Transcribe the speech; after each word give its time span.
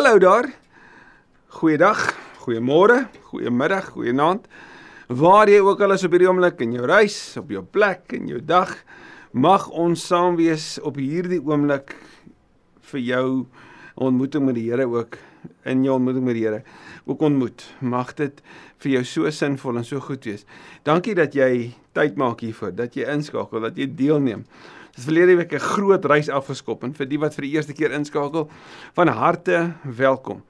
Hallo 0.00 0.16
daar. 0.18 0.46
Goeiedag, 1.60 1.98
goeiemôre, 2.40 3.02
goeiemiddag, 3.28 3.90
goeienaand. 3.92 4.46
Waar 5.12 5.50
jy 5.52 5.58
ook 5.60 5.82
al 5.84 5.92
is 5.92 6.06
op 6.06 6.14
hierdie 6.16 6.30
oomblik 6.30 6.62
in 6.64 6.72
jou 6.72 6.86
reis, 6.88 7.18
op 7.36 7.52
jou 7.52 7.60
plek 7.60 8.14
in 8.16 8.30
jou 8.30 8.40
dag, 8.40 8.72
mag 9.36 9.66
ons 9.68 10.06
saam 10.08 10.38
wees 10.40 10.78
op 10.80 10.96
hierdie 10.96 11.42
oomblik 11.44 11.92
vir 12.94 13.02
jou 13.10 13.26
ontmoeting 14.00 14.48
met 14.48 14.56
die 14.56 14.70
Here 14.70 14.88
ook 14.88 15.20
in 15.68 15.84
jou 15.84 15.98
ontmoeting 16.00 16.24
met 16.30 16.38
die 16.38 16.46
Here 16.48 16.62
ook 17.04 17.28
ontmoet. 17.28 17.68
Mag 17.84 18.16
dit 18.16 18.40
vir 18.80 18.94
jou 18.96 19.04
so 19.04 19.36
sinvol 19.36 19.82
en 19.82 19.84
so 19.84 20.00
goed 20.00 20.24
wees. 20.24 20.48
Dankie 20.88 21.18
dat 21.18 21.36
jy 21.36 21.74
tyd 21.92 22.16
maak 22.16 22.40
hiervoor, 22.40 22.72
dat 22.72 22.96
jy 22.96 23.04
inskakel, 23.04 23.68
dat 23.68 23.76
jy 23.76 23.92
deelneem. 24.00 24.48
Dis 24.94 25.06
verlede 25.06 25.36
week 25.36 25.52
'n 25.52 25.58
groot 25.58 26.04
reis 26.04 26.28
afgeskop 26.28 26.84
en 26.84 26.94
vir 26.94 27.06
die 27.06 27.18
wat 27.18 27.34
vir 27.34 27.42
die 27.42 27.54
eerste 27.54 27.72
keer 27.72 27.92
inskakel, 27.92 28.50
van 28.94 29.08
harte 29.08 29.74
welkom. 29.84 30.42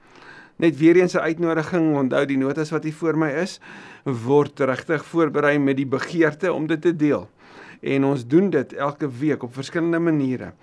Net 0.57 0.77
weer 0.77 0.95
eens 0.95 1.15
'n 1.15 1.19
uitnodiging, 1.19 1.95
onthou 1.97 2.25
die 2.25 2.37
notas 2.37 2.71
wat 2.71 2.83
hier 2.83 2.93
voor 2.93 3.17
my 3.17 3.29
is, 3.29 3.59
word 4.03 4.59
regtig 4.59 5.05
voorberei 5.05 5.59
met 5.59 5.77
die 5.77 5.85
begeerte 5.85 6.53
om 6.53 6.67
dit 6.67 6.81
te 6.81 6.95
deel. 6.95 7.29
En 7.81 8.03
ons 8.05 8.27
doen 8.27 8.49
dit 8.49 8.73
elke 8.73 9.09
week 9.09 9.43
op 9.43 9.53
verskillende 9.53 9.99
maniere. 9.99 10.53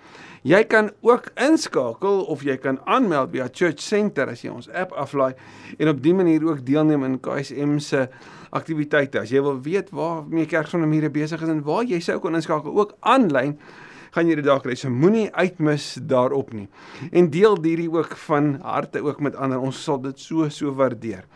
Jy 0.41 0.63
kan 0.63 0.91
ook 1.01 1.31
inskakel 1.35 2.23
of 2.23 2.43
jy 2.43 2.57
kan 2.57 2.79
aanmeld 2.85 3.29
via 3.31 3.49
Church 3.51 3.81
Center 3.81 4.29
as 4.29 4.41
jy 4.41 4.49
ons 4.49 4.69
app 4.69 4.91
aflaai 4.91 5.33
en 5.77 5.87
op 5.87 6.01
dié 6.01 6.13
manier 6.13 6.45
ook 6.47 6.65
deelneem 6.65 7.03
in 7.03 7.19
KSM 7.19 7.77
se 7.79 8.07
aktiwiteite. 8.55 9.21
As 9.21 9.33
jy 9.33 9.41
wil 9.45 9.59
weet 9.65 9.91
waar 9.95 10.23
mee 10.27 10.47
kerk 10.49 10.69
van 10.71 10.85
Amire 10.85 11.11
besig 11.13 11.41
is 11.41 11.51
en 11.51 11.61
waar 11.65 11.85
jy 11.87 11.99
sou 12.03 12.19
kon 12.23 12.37
inskakel 12.37 12.73
ook 12.75 12.95
aanlyn 12.99 13.57
gaan 14.15 14.29
jy 14.29 14.39
dit 14.39 14.47
dalk 14.47 14.63
kry. 14.65 14.75
So 14.77 14.89
moenie 14.89 15.27
uitmis 15.37 15.97
daarop 16.09 16.53
nie. 16.53 16.67
En 17.11 17.29
deel 17.29 17.59
hierdie 17.63 17.89
ook 17.93 18.15
van 18.25 18.55
harte 18.65 19.03
ook 19.05 19.21
met 19.21 19.37
ander. 19.37 19.61
Ons 19.61 19.83
sal 19.83 20.01
dit 20.01 20.19
so 20.19 20.49
so 20.53 20.73
waardeer. 20.73 21.27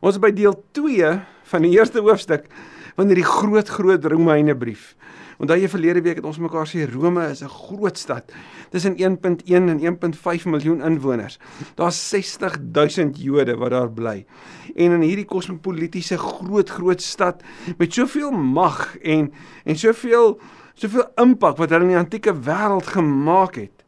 Ons 0.00 0.16
is 0.16 0.22
by 0.22 0.32
deel 0.36 0.56
2 0.76 1.12
van 1.52 1.64
die 1.64 1.74
eerste 1.76 2.02
hoofstuk 2.04 2.48
van 2.94 3.10
hierdie 3.10 3.26
groot 3.26 3.68
groot 3.68 4.04
Romeine 4.12 4.56
brief. 4.56 4.94
Onthou 5.38 5.58
jy 5.58 5.68
verlede 5.68 6.02
week 6.04 6.20
het 6.20 6.26
ons 6.28 6.38
mekaar 6.42 6.68
sê 6.70 6.84
Rome 6.90 7.24
is 7.30 7.42
'n 7.42 7.48
groot 7.48 7.98
stad. 7.98 8.32
Tussen 8.70 8.96
1.1 8.96 9.68
en 9.68 9.80
1.5 9.80 10.46
miljoen 10.46 10.82
inwoners. 10.82 11.38
Daar's 11.74 12.08
60 12.08 12.58
000 12.72 13.10
Jode 13.14 13.56
wat 13.56 13.70
daar 13.70 13.90
bly. 13.90 14.26
En 14.74 14.92
in 14.92 15.00
hierdie 15.00 15.24
kosmopolitiese 15.24 16.18
groot 16.18 16.70
groot 16.70 17.02
stad 17.02 17.42
met 17.78 17.92
soveel 17.92 18.30
mag 18.30 18.96
en 18.98 19.32
en 19.64 19.76
soveel 19.76 20.40
soveel 20.74 21.06
impak 21.16 21.56
wat 21.56 21.70
hulle 21.70 21.84
in 21.84 21.94
die 21.94 21.98
antieke 21.98 22.34
wêreld 22.34 22.86
gemaak 22.86 23.54
het. 23.54 23.84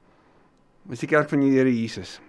Is 0.90 1.02
die 1.02 1.08
kerk 1.08 1.28
van 1.28 1.40
die 1.40 1.50
Here 1.50 1.72
Jesus. 1.80 2.20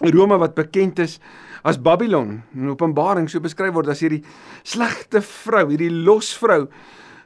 Rome 0.00 0.38
wat 0.38 0.54
bekend 0.54 0.98
is 0.98 1.18
as 1.62 1.78
Babylon 1.78 2.42
in 2.56 2.70
Openbaring 2.72 3.28
so 3.30 3.40
beskryf 3.40 3.74
word 3.76 3.88
as 3.92 4.02
hierdie 4.02 4.24
slegte 4.66 5.22
vrou, 5.22 5.68
hierdie 5.70 5.92
losvrou 5.92 6.66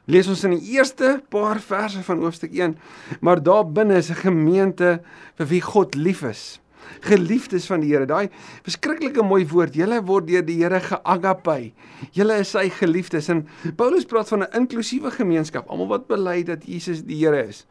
lees 0.07 0.27
ons 0.31 0.43
in 0.47 0.55
die 0.55 0.77
eerste 0.77 1.17
paar 1.33 1.59
verse 1.63 1.99
van 2.07 2.23
hoofstuk 2.23 2.55
1, 2.55 2.77
maar 3.21 3.43
daar 3.43 3.65
binne 3.67 3.99
is 3.99 4.09
'n 4.09 4.23
gemeente 4.23 5.01
vir 5.37 5.47
wie 5.47 5.61
God 5.61 5.95
lief 5.95 6.23
is. 6.23 6.59
Geliefdes 7.01 7.67
van 7.67 7.81
die 7.81 7.91
Here, 7.91 8.05
daai 8.05 8.29
verskriklike 8.63 9.23
mooi 9.23 9.45
woord. 9.47 9.75
Julle 9.75 10.01
word 10.05 10.27
deur 10.27 10.45
die 10.45 10.63
Here 10.63 10.79
geagape. 10.79 11.73
Julle 12.11 12.39
is 12.39 12.49
sy 12.49 12.69
geliefdes 12.69 13.29
en 13.29 13.47
Paulus 13.75 14.05
praat 14.05 14.29
van 14.29 14.43
'n 14.43 14.53
inklusiewe 14.53 15.11
gemeenskap, 15.11 15.67
almal 15.69 15.87
wat 15.87 16.07
bely 16.07 16.43
dat 16.43 16.65
Jesus 16.65 17.03
die 17.03 17.25
Here 17.25 17.47
is. 17.47 17.65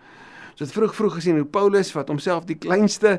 So 0.56 0.64
het 0.64 0.72
vroeg 0.72 0.94
vroeg 0.96 1.18
gesien 1.18 1.36
hoe 1.36 1.44
Paulus 1.52 1.90
wat 1.92 2.08
homself 2.08 2.46
die 2.48 2.56
kleinste 2.56 3.18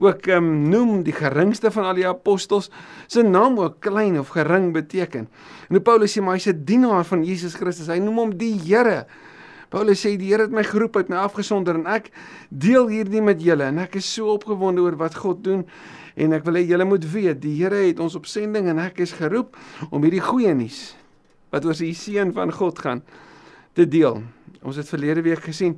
ook 0.00 0.24
um, 0.32 0.46
noem, 0.72 1.02
die 1.04 1.12
geringste 1.12 1.68
van 1.74 1.84
al 1.84 1.98
die 1.98 2.06
apostels, 2.08 2.70
sy 3.12 3.26
naam 3.28 3.58
ook 3.60 3.82
klein 3.84 4.16
of 4.16 4.30
gering 4.32 4.70
beteken. 4.72 5.26
En 5.68 5.76
hoe 5.76 5.84
Paulus 5.84 6.16
sê 6.16 6.22
maar 6.24 6.38
hy's 6.38 6.48
'n 6.48 6.64
dienaar 6.64 7.04
van 7.04 7.24
Jesus 7.24 7.54
Christus. 7.60 7.92
Hy 7.92 7.98
noem 8.00 8.16
hom 8.16 8.32
die 8.38 8.56
Here. 8.56 9.04
Paulus 9.68 10.00
sê 10.00 10.16
die 10.16 10.32
Here 10.32 10.48
het 10.48 10.50
my 10.50 10.64
geroep, 10.64 10.96
het 10.96 11.10
my 11.12 11.16
afgesonder 11.16 11.74
en 11.74 11.84
ek 11.86 12.08
deel 12.48 12.88
hierdie 12.88 13.20
met 13.20 13.42
julle 13.42 13.68
en 13.68 13.78
ek 13.78 13.96
is 14.00 14.08
so 14.14 14.32
opgewonde 14.32 14.80
oor 14.80 14.96
wat 14.96 15.14
God 15.14 15.44
doen 15.44 15.66
en 16.16 16.32
ek 16.32 16.44
wil 16.44 16.54
hê 16.54 16.64
julle 16.64 16.84
moet 16.88 17.04
weet 17.04 17.42
die 17.42 17.52
Here 17.60 17.84
het 17.84 18.00
ons 18.00 18.16
op 18.16 18.24
sending 18.24 18.66
en 18.66 18.78
ek 18.78 19.00
is 19.04 19.12
geroep 19.12 19.56
om 19.90 20.02
hierdie 20.02 20.24
goeie 20.24 20.54
nuus 20.54 20.96
wat 21.52 21.64
oor 21.68 21.76
die 21.76 21.92
seun 21.92 22.32
van 22.32 22.52
God 22.52 22.78
gaan 22.78 23.02
te 23.74 23.84
deel. 23.84 24.22
Ons 24.66 24.78
het 24.80 24.88
verlede 24.90 25.22
week 25.22 25.44
gesien 25.46 25.76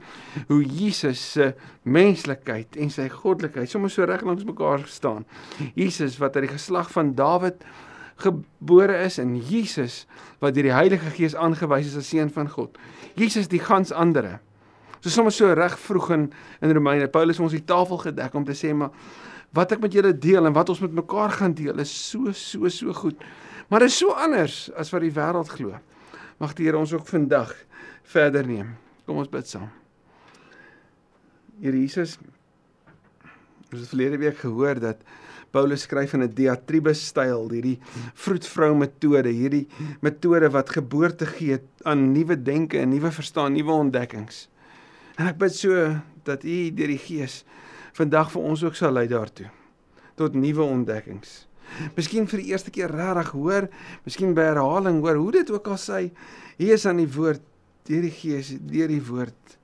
hoe 0.48 0.62
Jesus 0.64 1.20
se 1.32 1.52
menslikheid 1.82 2.76
en 2.80 2.92
sy 2.92 3.08
goddelikheid 3.12 3.70
sommer 3.70 3.92
so 3.92 4.06
reg 4.08 4.24
langs 4.26 4.46
mekaar 4.48 4.86
staan. 4.88 5.26
Jesus 5.74 6.18
wat 6.20 6.36
uit 6.38 6.48
die 6.48 6.54
geslag 6.54 6.90
van 6.94 7.14
Dawid 7.18 7.64
gebore 8.20 8.98
is 9.04 9.18
en 9.20 9.34
Jesus 9.36 10.04
wat 10.40 10.54
deur 10.56 10.68
die 10.68 10.76
Heilige 10.76 11.12
Gees 11.16 11.36
aangewys 11.36 11.90
is 11.92 11.98
as 12.00 12.08
seun 12.12 12.32
van 12.32 12.48
God. 12.48 12.78
Jesus 13.16 13.48
die 13.48 13.62
gans 13.62 13.92
andere. 13.92 14.38
So 15.00 15.12
sommer 15.12 15.32
so 15.32 15.52
reg 15.56 15.76
vroeg 15.80 16.10
in 16.16 16.30
in 16.60 16.72
Romeine 16.76 17.08
Paulus 17.08 17.40
ons 17.40 17.56
die 17.56 17.64
tafel 17.64 18.00
gedek 18.00 18.34
om 18.36 18.44
te 18.44 18.56
sê 18.56 18.72
maar 18.76 18.92
wat 19.56 19.72
ek 19.74 19.80
met 19.82 19.94
julle 19.94 20.12
deel 20.12 20.46
en 20.46 20.54
wat 20.54 20.68
ons 20.70 20.82
met 20.84 20.92
mekaar 20.94 21.32
gaan 21.40 21.54
deel 21.56 21.80
is 21.82 21.92
so 21.92 22.32
so 22.32 22.68
so 22.68 22.92
goed. 22.92 23.16
Maar 23.68 23.86
dit 23.86 23.92
is 23.92 23.98
so 23.98 24.12
anders 24.12 24.68
as 24.76 24.90
wat 24.92 25.04
die 25.04 25.14
wêreld 25.14 25.52
glo. 25.56 25.78
Mag 26.40 26.54
die 26.56 26.66
Here 26.66 26.78
ons 26.80 26.92
ook 26.96 27.04
vandag 27.08 27.52
verder 28.08 28.46
neem. 28.48 28.72
Kom 29.04 29.20
ons 29.20 29.28
bid 29.28 29.48
saam. 29.48 29.68
Here 31.60 31.76
Jesus, 31.76 32.16
ons 33.68 33.82
het 33.82 33.90
verlede 33.90 34.16
week 34.22 34.38
gehoor 34.40 34.80
dat 34.80 35.02
Paulus 35.52 35.84
skryf 35.84 36.14
in 36.14 36.22
'n 36.22 36.32
diatribus 36.32 37.02
styl, 37.10 37.50
hierdie 37.50 37.78
vroedvrou 38.14 38.74
metode, 38.74 39.28
hierdie 39.28 39.66
metode 40.00 40.48
wat 40.48 40.70
geboorte 40.70 41.26
gee 41.26 41.58
aan 41.84 42.12
nuwe 42.12 42.36
denke 42.42 42.78
en 42.78 42.88
nuwe 42.88 43.10
verstaan, 43.10 43.52
nuwe 43.52 43.72
ontdekkings. 43.72 44.48
En 45.18 45.26
ek 45.26 45.38
bid 45.38 45.54
so 45.54 46.00
dat 46.24 46.44
U 46.44 46.70
deur 46.70 46.88
die 46.88 46.98
Gees 46.98 47.44
vandag 47.92 48.30
vir 48.30 48.42
ons 48.42 48.64
ook 48.64 48.74
sal 48.74 48.92
lei 48.92 49.06
daartoe 49.06 49.50
tot 50.16 50.34
nuwe 50.34 50.62
ontdekkings. 50.62 51.49
Miskien 51.96 52.26
vir 52.30 52.42
die 52.42 52.52
eerste 52.52 52.70
keer 52.70 52.92
regtig 52.92 53.32
hoor, 53.36 53.68
miskien 54.04 54.34
by 54.34 54.50
herhaling 54.50 55.00
hoor 55.04 55.20
hoe 55.20 55.32
dit 55.32 55.50
ook 55.50 55.68
al 55.72 55.78
sê, 55.80 56.10
hier 56.60 56.74
is 56.74 56.86
aan 56.86 57.02
die 57.02 57.10
woord 57.10 57.42
deur 57.88 58.02
die 58.06 58.14
Gees, 58.14 58.52
deur 58.60 58.88
die 58.88 59.02
woord. 59.02 59.56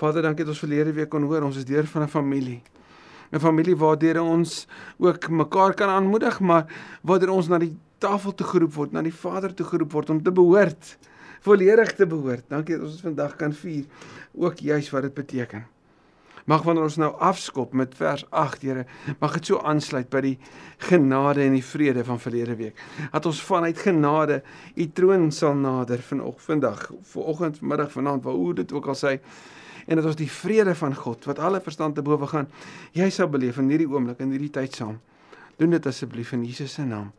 Vader, 0.00 0.24
dankie 0.26 0.44
dat 0.44 0.52
ons 0.52 0.62
verlede 0.64 0.92
week 0.92 1.10
kon 1.12 1.24
hoor 1.30 1.46
ons 1.46 1.56
is 1.60 1.64
deur 1.68 1.86
van 1.86 2.02
'n 2.02 2.08
familie. 2.08 2.62
'n 3.32 3.40
Familie 3.40 3.76
waardeur 3.76 4.20
ons 4.22 4.66
ook 4.98 5.28
mekaar 5.30 5.74
kan 5.74 5.88
aanmoedig, 5.88 6.40
maar 6.40 6.66
waardeur 7.02 7.30
ons 7.30 7.48
na 7.48 7.58
die 7.58 7.76
tafel 7.98 8.34
toe 8.34 8.46
geroep 8.46 8.74
word, 8.74 8.92
na 8.92 9.02
die 9.02 9.14
Vader 9.14 9.54
toe 9.54 9.66
geroep 9.66 9.92
word 9.92 10.10
om 10.10 10.22
te 10.22 10.32
behoort, 10.32 10.96
volledig 11.40 11.94
te 11.94 12.06
behoort. 12.06 12.44
Dankie 12.48 12.76
dat 12.76 12.86
ons 12.86 13.00
vandag 13.00 13.36
kan 13.36 13.52
vier 13.52 13.84
ook 14.34 14.58
juis 14.58 14.90
wat 14.90 15.02
dit 15.02 15.14
beteken. 15.14 15.73
Mag 16.44 16.62
wanneer 16.62 16.84
ons 16.84 16.98
nou 17.00 17.10
afskop 17.24 17.72
met 17.72 17.94
vers 17.96 18.24
8, 18.28 18.62
Here, 18.62 18.84
mag 19.20 19.32
dit 19.38 19.48
so 19.48 19.62
aansluit 19.64 20.10
by 20.12 20.20
die 20.26 20.34
genade 20.90 21.40
en 21.40 21.56
die 21.56 21.64
vrede 21.64 22.04
van 22.04 22.20
verlede 22.20 22.56
week. 22.58 22.80
Dat 23.12 23.26
ons 23.26 23.40
vanuit 23.42 23.78
genade 23.80 24.42
u 24.76 24.86
troon 24.92 25.30
sal 25.32 25.56
nader 25.56 26.04
vanoggend, 26.04 26.44
vandag, 26.44 26.86
vanoggend, 27.14 27.60
middag, 27.60 27.92
vanaand, 27.92 28.24
waar 28.24 28.36
hoe 28.36 28.54
dit 28.60 28.72
ook 28.72 28.92
al 28.92 28.98
sê 28.98 29.18
en 29.86 30.00
dat 30.00 30.06
ons 30.08 30.16
die 30.16 30.30
vrede 30.30 30.74
van 30.74 30.94
God 30.96 31.26
wat 31.28 31.38
alle 31.38 31.60
verstand 31.60 31.94
te 31.94 32.02
bowe 32.04 32.26
gaan, 32.26 32.48
jy 32.96 33.10
sal 33.12 33.28
beleef 33.28 33.58
in 33.60 33.68
hierdie 33.68 33.88
oomblik 33.90 34.22
en 34.24 34.32
hierdie 34.32 34.52
tyd 34.52 34.76
saam. 34.76 34.96
Doen 35.60 35.76
dit 35.76 35.86
asseblief 35.86 36.32
in 36.32 36.44
Jesus 36.48 36.72
se 36.78 36.86
naam. 36.88 37.12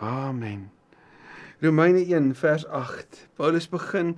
Amen. 0.00 0.70
Romeine 1.60 2.04
1 2.06 2.34
vers 2.38 2.64
8. 2.66 3.28
Paulus 3.36 3.68
begin 3.68 4.14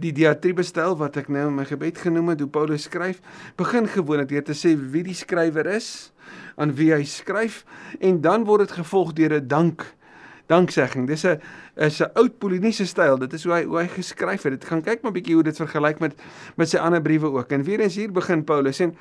die 0.00 0.12
diatribe 0.12 0.62
styl 0.62 0.96
wat 0.96 1.16
ek 1.16 1.28
nou 1.28 1.48
in 1.48 1.56
my 1.56 1.64
gebed 1.64 1.98
genoem 1.98 2.28
het, 2.32 2.40
hoe 2.40 2.48
Paulus 2.48 2.82
skryf, 2.88 3.20
begin 3.56 3.88
gewoonlik 3.88 4.28
deur 4.28 4.44
te 4.44 4.56
sê 4.56 4.74
wie 4.76 5.02
die 5.02 5.16
skrywer 5.16 5.66
is, 5.66 6.12
aan 6.56 6.74
wie 6.78 6.92
hy 6.94 7.04
skryf 7.04 7.64
en 8.00 8.20
dan 8.24 8.46
word 8.48 8.66
dit 8.66 8.78
gevolg 8.80 9.12
deur 9.12 9.34
'n 9.40 9.48
dank 9.48 9.84
danksegging. 10.52 11.06
Dis 11.06 11.24
'n 11.24 11.40
is 11.76 12.00
'n 12.00 12.10
oud 12.14 12.38
Poliniese 12.38 12.86
styl. 12.86 13.18
Dit 13.18 13.32
is 13.32 13.44
hoe 13.44 13.52
hy 13.52 13.64
hoe 13.64 13.78
hy 13.78 13.88
geskryf 13.88 14.42
het. 14.42 14.60
Dit 14.60 14.64
gaan 14.64 14.82
kyk 14.82 15.02
maar 15.02 15.12
bietjie 15.12 15.34
hoe 15.34 15.42
dit 15.42 15.56
vergelyk 15.56 15.98
met 16.00 16.14
met 16.56 16.68
sy 16.68 16.76
ander 16.76 17.02
briewe 17.02 17.30
ook. 17.30 17.52
En 17.52 17.62
weer 17.62 17.80
eens 17.80 17.94
hier 17.94 18.12
begin 18.12 18.44
Paulus 18.44 18.80
en 18.80 18.96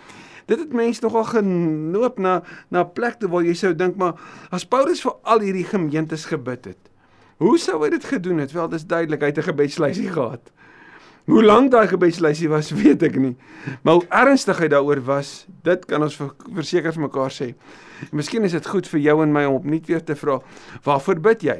dit 0.45 0.59
het 0.59 0.73
mense 0.73 1.01
nogal 1.01 1.23
genoop 1.23 2.19
na 2.19 2.43
na 2.69 2.83
plekte 2.83 3.29
waar 3.29 3.43
jy 3.43 3.53
sou 3.53 3.75
dink 3.75 3.95
maar 3.95 4.13
as 4.49 4.65
Paulus 4.65 5.01
vir 5.01 5.15
al 5.23 5.39
hierdie 5.39 5.65
gemeentes 5.65 6.25
gebid 6.25 6.65
het. 6.65 6.89
Hoe 7.37 7.57
sou 7.57 7.83
hy 7.83 7.89
dit 7.89 8.03
gedoen 8.03 8.37
het? 8.37 8.51
Wel, 8.51 8.69
dis 8.69 8.85
duidelik 8.85 9.21
hy 9.21 9.27
het 9.27 9.37
'n 9.37 9.49
gebedslysie 9.49 10.09
gehad. 10.09 10.51
Hoe 11.29 11.43
lank 11.43 11.71
daai 11.71 11.87
gebedslysie 11.87 12.49
was, 12.49 12.71
weet 12.81 13.03
ek 13.05 13.17
nie. 13.21 13.35
Maar 13.85 13.99
hoe 13.99 14.07
ernstig 14.21 14.61
hy 14.63 14.69
daaroor 14.73 15.03
was, 15.05 15.33
dit 15.65 15.85
kan 15.89 16.01
ons 16.01 16.17
verseker 16.17 16.95
vir 16.95 17.05
mekaar 17.05 17.33
sê. 17.33 17.51
Miskien 18.11 18.45
is 18.47 18.55
dit 18.57 18.69
goed 18.71 18.89
vir 18.89 19.03
jou 19.05 19.17
en 19.23 19.33
my 19.33 19.45
om 19.49 19.59
opnuut 19.59 19.85
weer 19.87 20.01
te 20.05 20.17
vra, 20.17 20.39
waarvoor 20.85 21.21
bid 21.29 21.45
jy? 21.45 21.57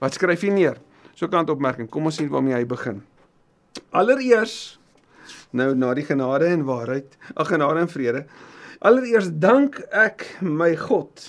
Wat 0.00 0.16
skryf 0.16 0.46
jy 0.46 0.54
neer? 0.54 0.78
So 1.18 1.28
kant 1.28 1.50
opmerking. 1.52 1.90
Kom 1.90 2.06
ons 2.08 2.16
sien 2.16 2.30
waarmee 2.32 2.56
hy 2.56 2.64
begin. 2.68 3.02
Allereers 3.92 4.78
nou 5.52 5.74
na 5.74 5.90
die 5.98 6.06
genade 6.06 6.46
en 6.48 6.62
waarheid, 6.68 7.18
ag 7.34 7.50
genade 7.50 7.82
en 7.82 7.90
vrede. 7.90 8.24
Allereers 8.80 9.28
dank 9.42 9.82
ek 9.92 10.24
my 10.40 10.72
God 10.78 11.26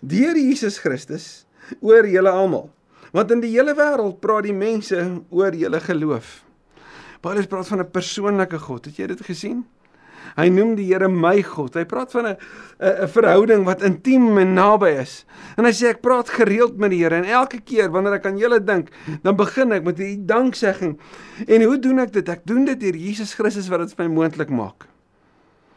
deur 0.00 0.36
Jesus 0.36 0.80
Christus 0.82 1.46
oor 1.80 2.08
julle 2.08 2.32
almal. 2.32 2.68
Want 3.14 3.32
in 3.34 3.42
die 3.42 3.52
hele 3.54 3.74
wêreld 3.78 4.20
praat 4.22 4.46
die 4.46 4.56
mense 4.56 4.98
oor 5.30 5.56
julle 5.56 5.80
geloof. 5.82 6.40
Paulus 7.20 7.46
praat 7.46 7.68
van 7.68 7.80
'n 7.80 7.90
persoonlike 7.90 8.58
God. 8.58 8.84
Het 8.84 8.96
jy 8.96 9.06
dit 9.06 9.20
gesien? 9.20 9.64
Hy 10.36 10.48
noem 10.48 10.74
die 10.78 10.86
Here 10.90 11.08
my 11.08 11.42
God. 11.42 11.74
Hy 11.74 11.84
praat 11.84 12.12
van 12.12 12.26
'n 12.26 12.36
'n 12.80 13.08
verhouding 13.08 13.64
wat 13.64 13.82
intiem 13.82 14.38
en 14.38 14.54
naby 14.54 14.90
is. 15.00 15.24
En 15.56 15.64
hy 15.64 15.72
sê 15.72 15.90
ek 15.90 16.02
praat 16.02 16.28
gereeld 16.28 16.78
met 16.78 16.90
die 16.90 17.02
Here 17.02 17.16
en 17.16 17.24
elke 17.24 17.60
keer 17.60 17.90
wanneer 17.90 18.14
ek 18.14 18.26
aan 18.26 18.38
julle 18.38 18.60
dink, 18.64 18.90
dan 19.22 19.36
begin 19.36 19.72
ek 19.72 19.84
met 19.84 19.98
'n 19.98 20.26
danksegging. 20.26 20.98
En 21.46 21.62
hoe 21.62 21.78
doen 21.78 21.98
ek 21.98 22.12
dit? 22.12 22.28
Ek 22.28 22.40
doen 22.44 22.64
dit 22.64 22.80
deur 22.80 22.96
Jesus 22.96 23.34
Christus 23.34 23.68
wat 23.68 23.80
dit 23.80 23.94
vir 23.94 24.08
my 24.08 24.14
moontlik 24.14 24.50
maak. 24.50 24.86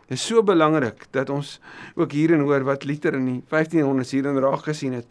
Dit 0.08 0.18
is 0.18 0.26
so 0.26 0.44
belangrik 0.44 1.08
dat 1.12 1.30
ons 1.30 1.60
ook 1.96 2.12
hierin 2.12 2.42
hoor 2.42 2.64
wat 2.64 2.84
Luther 2.84 3.14
in 3.14 3.26
die 3.26 3.44
1500s 3.50 4.12
hierin 4.12 4.38
raak 4.38 4.64
gesien 4.64 4.94
het. 4.94 5.08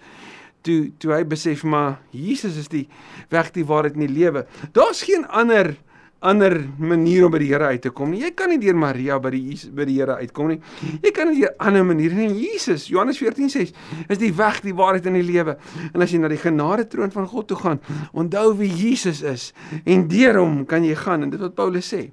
Toe 0.63 0.93
toe 0.99 1.13
hy 1.13 1.25
besef 1.25 1.65
maar 1.65 1.99
Jesus 2.11 2.57
is 2.57 2.69
die 2.69 2.89
weg, 3.29 3.51
die 3.51 3.65
waarheid 3.65 3.95
en 3.95 4.07
die 4.07 4.15
lewe. 4.21 4.47
Daar's 4.73 5.03
geen 5.03 5.27
ander 5.27 5.77
ander 6.23 6.55
manier 6.79 7.27
om 7.27 7.33
by 7.35 7.41
die 7.43 7.51
Here 7.51 7.71
uit 7.75 7.83
te 7.85 7.91
kom 7.95 8.13
nie. 8.13 8.23
Jy 8.23 8.31
kan 8.39 8.53
nie 8.53 8.61
deur 8.63 8.77
Maria 8.79 9.19
by 9.23 9.33
die 9.35 9.57
by 9.75 9.87
die 9.89 9.97
Here 9.99 10.19
uitkom 10.23 10.53
nie. 10.53 10.59
Jy 11.03 11.13
kan 11.17 11.31
nie 11.31 11.43
deur 11.43 11.55
ander 11.63 11.87
maniere 11.87 12.19
nie. 12.19 12.29
Jesus, 12.47 12.87
Johannes 12.93 13.19
14 13.21 13.51
sê, 13.53 13.67
is 14.07 14.21
die 14.21 14.33
weg, 14.39 14.63
die 14.65 14.77
waarheid 14.77 15.09
en 15.11 15.19
die 15.19 15.27
lewe. 15.27 15.57
En 15.93 16.05
as 16.05 16.15
jy 16.15 16.21
na 16.23 16.31
die 16.33 16.41
genade 16.41 16.87
troon 16.93 17.13
van 17.15 17.27
God 17.31 17.51
toe 17.51 17.59
gaan, 17.59 17.83
onthou 18.15 18.53
wie 18.61 18.71
Jesus 18.71 19.25
is 19.27 19.51
en 19.83 20.07
deur 20.11 20.39
hom 20.41 20.63
kan 20.69 20.87
jy 20.87 20.95
gaan 20.99 21.27
en 21.27 21.35
dit 21.35 21.43
wat 21.43 21.59
Paulus 21.59 21.91
sê. 21.91 22.07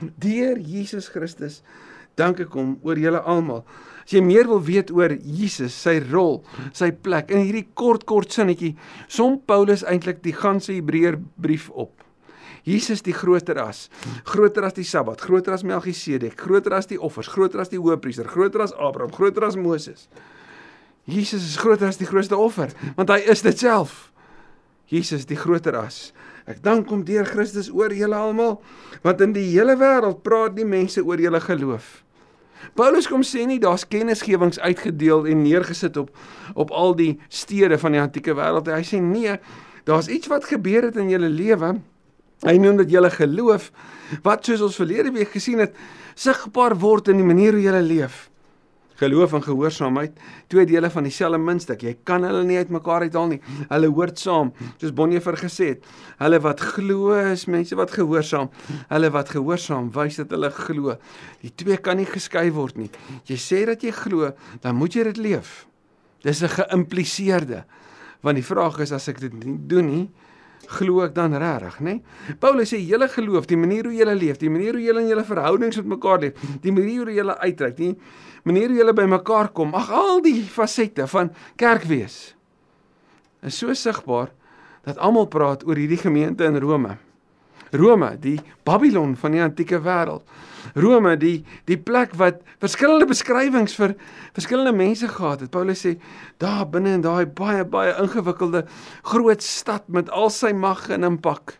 Deur 0.00 0.60
Jesus 0.60 1.10
Christus 1.12 1.62
dank 2.16 2.40
ek 2.40 2.54
hom 2.56 2.76
oor 2.86 2.98
julle 3.00 3.20
almal. 3.28 3.64
As 4.06 4.14
jy 4.14 4.22
meer 4.22 4.46
wil 4.46 4.62
weet 4.62 4.92
oor 4.94 5.16
Jesus, 5.18 5.74
sy 5.74 5.98
rol, 6.04 6.38
sy 6.70 6.92
plek 6.94 7.32
in 7.34 7.42
hierdie 7.42 7.66
kort 7.74 8.06
kort 8.06 8.30
sinnetjie, 8.30 8.76
som 9.10 9.40
Paulus 9.42 9.82
eintlik 9.82 10.22
die 10.22 10.36
ganse 10.36 10.70
Hebreër 10.70 11.18
brief 11.42 11.66
op. 11.74 12.05
Jesus 12.66 13.04
die 13.06 13.14
groter 13.14 13.60
as, 13.62 13.84
groter 14.26 14.64
as 14.66 14.74
die 14.74 14.84
Sabbat, 14.86 15.20
groter 15.22 15.54
as 15.54 15.62
Melchisedek, 15.62 16.34
groter 16.40 16.74
as 16.74 16.88
die 16.90 16.98
offers, 16.98 17.28
groter 17.30 17.62
as 17.62 17.70
die 17.70 17.78
hoëpriester, 17.78 18.26
groter 18.26 18.64
as 18.64 18.74
Abraham, 18.74 19.12
groter 19.14 19.46
as 19.46 19.54
Moses. 19.54 20.08
Jesus 21.06 21.46
is 21.46 21.60
groter 21.62 21.86
as 21.86 22.00
die 22.00 22.08
grootste 22.10 22.34
offer, 22.34 22.74
want 22.98 23.12
hy 23.14 23.20
is 23.30 23.44
dit 23.46 23.62
self. 23.62 24.08
Jesus 24.90 25.28
die 25.30 25.38
groter 25.38 25.78
as. 25.78 26.10
Ek 26.50 26.58
dank 26.62 26.90
hom 26.90 27.06
deur 27.06 27.26
Christus 27.26 27.70
oor 27.70 27.94
julle 27.94 28.18
almal, 28.18 28.58
want 29.06 29.22
in 29.22 29.34
die 29.34 29.46
hele 29.52 29.78
wêreld 29.78 30.24
praat 30.26 30.58
die 30.58 30.66
mense 30.66 31.02
oor 31.06 31.22
julle 31.22 31.42
geloof. 31.42 32.02
Paulus 32.74 33.06
kom 33.06 33.22
sê 33.22 33.44
nie 33.46 33.62
daar's 33.62 33.86
kennisgewings 33.86 34.58
uitgedeel 34.58 35.28
en 35.30 35.42
neergesit 35.46 35.98
op 36.02 36.10
op 36.58 36.72
al 36.74 36.96
die 36.98 37.12
stede 37.30 37.78
van 37.78 37.94
die 37.94 38.02
antieke 38.02 38.34
wêreld. 38.34 38.74
Hy 38.74 38.82
sê 38.86 38.98
nee, 39.02 39.38
daar's 39.86 40.10
iets 40.10 40.30
wat 40.32 40.50
gebeur 40.50 40.88
het 40.88 40.98
in 40.98 41.12
julle 41.14 41.30
lewe 41.30 41.76
Hy 42.44 42.56
noem 42.60 42.76
dat 42.82 42.90
julle 42.92 43.10
geloof 43.10 43.70
wat 44.22 44.44
soos 44.44 44.60
ons 44.60 44.76
verlede 44.76 45.12
week 45.14 45.32
gesien 45.32 45.62
het, 45.62 45.76
sigbaar 46.14 46.76
word 46.78 47.08
in 47.08 47.22
die 47.22 47.26
manier 47.26 47.56
hoe 47.56 47.62
jy 47.64 47.82
leef. 47.82 48.26
Geloof 48.96 49.34
en 49.36 49.42
gehoorsaamheid, 49.44 50.14
twee 50.48 50.64
dele 50.68 50.88
van 50.88 51.04
dieselfde 51.04 51.38
muntstuk. 51.40 51.82
Jy 51.84 51.98
kan 52.08 52.24
hulle 52.24 52.44
nie 52.48 52.56
uitmekaar 52.56 53.04
uithaal 53.04 53.28
nie. 53.34 53.40
Hulle 53.68 53.90
hoort 53.92 54.20
saam, 54.20 54.54
soos 54.80 54.94
Bonhoeffer 54.96 55.36
gesê 55.36 55.68
het. 55.74 55.88
Hulle 56.22 56.40
wat 56.40 56.62
glo 56.64 57.12
is 57.18 57.44
mense 57.52 57.76
wat 57.76 57.92
gehoorsaam. 57.92 58.48
Hulle 58.88 59.10
wat 59.12 59.34
gehoorsaam 59.34 59.90
wys 59.92 60.16
dat 60.22 60.32
hulle 60.32 60.48
glo. 60.54 60.96
Die 61.44 61.52
twee 61.52 61.76
kan 61.76 62.00
nie 62.00 62.08
geskei 62.08 62.48
word 62.56 62.80
nie. 62.80 62.88
Jy 63.28 63.36
sê 63.40 63.64
dat 63.68 63.84
jy 63.84 63.92
glo, 63.92 64.32
dan 64.64 64.80
moet 64.80 64.96
jy 64.96 65.04
dit 65.12 65.20
leef. 65.28 65.66
Dis 66.24 66.40
'n 66.42 66.48
geïmpliseerde. 66.48 67.64
Want 68.22 68.36
die 68.36 68.44
vraag 68.44 68.80
is 68.80 68.92
as 68.92 69.08
ek 69.08 69.20
dit 69.20 69.44
nie 69.44 69.58
doen 69.68 69.86
nie, 69.86 70.10
glo 70.78 71.02
ek 71.04 71.14
dan 71.16 71.34
regtig, 71.38 71.80
nê? 71.80 71.96
Nee? 71.96 72.36
Paulus 72.42 72.72
sê 72.72 72.80
julle 72.82 73.08
geloof, 73.08 73.46
die 73.46 73.58
manier 73.58 73.88
hoe 73.88 73.94
julle 73.96 74.14
leef, 74.14 74.38
die 74.38 74.50
manier 74.50 74.76
hoe 74.76 74.82
julle 74.82 75.04
in 75.04 75.10
julle 75.12 75.24
verhoudings 75.24 75.80
met 75.82 75.92
mekaar 75.96 76.22
leef, 76.24 76.46
die 76.62 76.72
manier 76.72 77.06
hoe 77.06 77.16
julle 77.16 77.38
uitreik, 77.42 77.76
die 77.76 77.94
manier 78.44 78.72
hoe 78.72 78.80
julle 78.80 78.96
by 78.96 79.06
mekaar 79.10 79.52
kom, 79.54 79.74
ag 79.74 79.90
al 79.94 80.22
die 80.24 80.40
fasette 80.42 81.06
van 81.10 81.32
kerk 81.60 81.86
wees 81.90 82.36
is 83.46 83.58
so 83.58 83.74
sigbaar 83.74 84.32
dat 84.86 84.98
almal 85.02 85.26
praat 85.30 85.64
oor 85.66 85.78
hierdie 85.78 86.00
gemeente 86.00 86.46
in 86.46 86.58
Rome. 86.62 86.96
Rome, 87.72 88.16
die 88.20 88.40
Babylon 88.64 89.16
van 89.16 89.32
die 89.32 89.42
antieke 89.42 89.80
wêreld. 89.82 90.22
Rome, 90.74 91.16
die 91.16 91.44
die 91.66 91.78
plek 91.78 92.14
wat 92.18 92.42
verskillende 92.62 93.06
beskrywings 93.06 93.76
vir 93.78 93.94
verskillende 94.36 94.74
mense 94.76 95.08
gehad 95.08 95.40
het. 95.40 95.50
Paulus 95.50 95.84
sê 95.86 95.96
daar 96.42 96.66
binne 96.70 96.96
in 96.98 97.04
daai 97.04 97.26
baie 97.26 97.64
baie 97.64 97.94
ingewikkelde 98.02 98.66
groot 99.02 99.42
stad 99.42 99.88
met 99.88 100.10
al 100.10 100.30
sy 100.30 100.52
mag 100.52 100.88
en 100.90 101.06
impak 101.06 101.58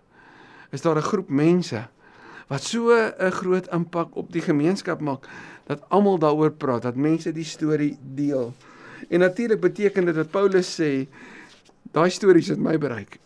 is 0.73 0.82
daar 0.82 0.99
'n 0.99 1.11
groep 1.11 1.29
mense 1.31 1.88
wat 2.49 2.62
so 2.62 2.91
'n 2.93 3.31
groot 3.31 3.67
impak 3.73 4.17
op 4.17 4.32
die 4.32 4.43
gemeenskap 4.43 5.00
maak 5.00 5.26
dat 5.67 5.82
almal 5.88 6.19
daaroor 6.19 6.50
praat, 6.50 6.82
dat 6.82 6.97
mense 6.97 7.32
die 7.32 7.44
storie 7.44 7.99
deel. 8.14 8.55
En 9.11 9.19
natuurlik 9.19 9.61
beteken 9.61 10.05
dit 10.05 10.14
dat 10.14 10.31
Paulus 10.31 10.81
sê 10.81 11.06
daai 11.93 12.11
stories 12.11 12.49
het 12.49 12.59
my 12.59 12.79
bereik. 12.79 13.19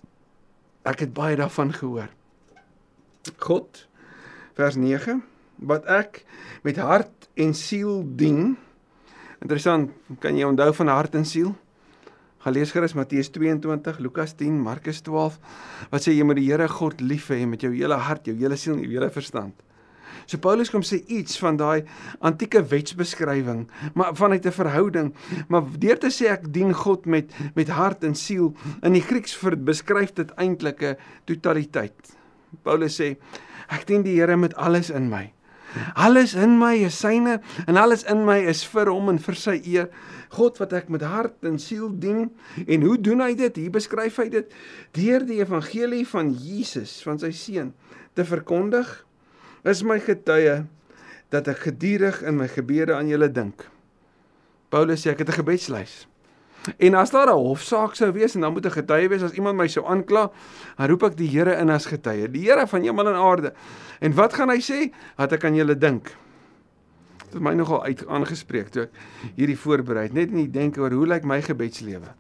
Ek 0.83 1.01
het 1.01 1.13
baie 1.13 1.37
daarvan 1.37 1.73
gehoor. 1.73 2.09
God 3.39 3.89
vers 4.59 4.77
9 4.77 5.21
wat 5.71 5.87
ek 5.91 6.23
met 6.65 6.79
hart 6.81 7.29
en 7.41 7.55
siel 7.57 8.03
dien. 8.17 8.57
Interessant, 9.41 9.93
kan 10.21 10.37
jy 10.37 10.49
onthou 10.49 10.73
van 10.81 10.93
hart 10.93 11.17
en 11.19 11.27
siel? 11.29 11.55
Gaan 12.41 12.57
lees 12.57 12.73
gerus 12.73 12.95
Matteus 12.97 13.29
22, 13.35 13.99
Lukas 14.01 14.33
10, 14.37 14.61
Markus 14.65 15.03
12 15.05 15.37
wat 15.93 16.05
sê 16.05 16.15
jy 16.17 16.25
moet 16.25 16.41
die 16.41 16.49
Here 16.49 16.69
God 16.73 17.03
lief 17.05 17.29
hê 17.33 17.45
met 17.49 17.61
jou 17.61 17.73
hele 17.75 17.99
hart, 18.01 18.29
jou 18.29 18.37
hele 18.39 18.57
siel 18.57 18.79
en 18.79 18.85
jou 18.87 18.95
hele 18.95 19.11
verstand. 19.13 19.57
So 20.25 20.39
Paulus 20.41 20.71
kom 20.73 20.85
sê 20.87 21.01
iets 21.11 21.37
van 21.43 21.59
daai 21.61 21.85
antieke 22.25 22.63
wetsbeskrywing, 22.71 23.67
maar 23.95 24.15
vanuit 24.17 24.47
'n 24.47 24.53
verhouding, 24.53 25.15
maar 25.49 25.65
deur 25.79 25.99
te 25.99 26.09
sê 26.09 26.31
ek 26.31 26.53
dien 26.53 26.73
God 26.73 27.07
met 27.07 27.33
met 27.55 27.69
hart 27.69 28.05
en 28.05 28.15
siel 28.15 28.55
in 28.83 28.93
die 28.93 29.03
Grieks 29.03 29.37
beskryf 29.65 30.15
dit 30.15 30.31
eintlik 30.37 30.83
'n 30.83 30.97
totaliteit. 31.25 32.20
Paulus 32.63 32.99
sê 33.01 33.17
ek 33.71 33.87
dien 33.87 34.03
die 34.03 34.17
Here 34.19 34.37
met 34.37 34.55
alles 34.55 34.91
in 34.91 35.09
my. 35.11 35.31
Alles 35.95 36.35
in 36.35 36.57
my 36.59 36.75
is 36.83 36.99
syne 36.99 37.39
en 37.67 37.79
alles 37.79 38.03
in 38.11 38.25
my 38.27 38.41
is 38.51 38.65
vir 38.67 38.91
hom 38.91 39.13
en 39.13 39.21
vir 39.23 39.39
sy 39.39 39.57
eer. 39.63 39.87
God 40.35 40.59
wat 40.63 40.75
ek 40.75 40.91
met 40.91 41.05
hart 41.07 41.47
en 41.47 41.59
siel 41.63 41.91
dien. 42.03 42.29
En 42.67 42.87
hoe 42.87 42.97
doen 42.99 43.23
hy 43.23 43.33
dit? 43.39 43.63
Hier 43.65 43.75
beskryf 43.75 44.19
hy 44.23 44.29
dit 44.33 44.59
deur 44.99 45.27
die 45.27 45.41
evangelie 45.43 46.03
van 46.11 46.33
Jesus, 46.35 46.99
van 47.07 47.19
sy 47.23 47.31
seun 47.35 47.73
te 48.19 48.27
verkondig. 48.27 48.91
Is 49.67 49.85
my 49.87 50.01
getuie 50.03 50.65
dat 51.31 51.51
ek 51.51 51.69
gedurig 51.69 52.23
in 52.27 52.39
my 52.41 52.49
gebede 52.51 52.97
aan 52.97 53.11
julle 53.11 53.31
dink. 53.31 53.67
Paulus 54.71 55.03
sê 55.03 55.15
ek 55.15 55.23
het 55.23 55.31
'n 55.31 55.43
gebedslys. 55.43 56.10
En 56.77 56.95
as 56.95 57.11
daar 57.11 57.29
'n 57.29 57.41
hofsaak 57.41 57.95
sou 57.95 58.13
wees 58.13 58.35
en 58.35 58.41
dan 58.41 58.53
moet 58.53 58.67
'n 58.67 58.71
getuie 58.71 59.09
wees 59.09 59.23
as 59.23 59.33
iemand 59.33 59.57
my 59.57 59.69
sou 59.69 59.87
aankla, 59.87 60.31
dan 60.77 60.89
roep 60.89 61.03
ek 61.03 61.17
die 61.17 61.29
Here 61.29 61.57
in 61.57 61.71
as 61.71 61.87
getuie, 61.87 62.31
die 62.31 62.51
Here 62.51 62.67
van 62.67 62.83
hemel 62.83 63.09
en 63.09 63.15
aarde. 63.15 63.53
En 64.01 64.15
wat 64.15 64.35
gaan 64.35 64.49
hy 64.49 64.61
sê? 64.61 64.93
Dat 65.17 65.33
ek 65.33 65.45
aan 65.45 65.55
julle 65.55 65.79
dink. 65.79 66.05
Dit 67.25 67.33
het 67.33 67.43
my 67.43 67.55
nogal 67.55 67.85
uit 67.85 68.07
aangespreek 68.07 68.69
toe 68.69 68.83
ek 68.83 68.91
hierdie 69.37 69.59
voorberei 69.59 70.03
het, 70.03 70.13
net 70.13 70.29
in 70.29 70.37
die 70.37 70.51
denke 70.51 70.81
oor 70.81 70.91
hoe 70.91 71.07
lyk 71.07 71.25
my 71.25 71.43
gebedslewe. 71.43 72.15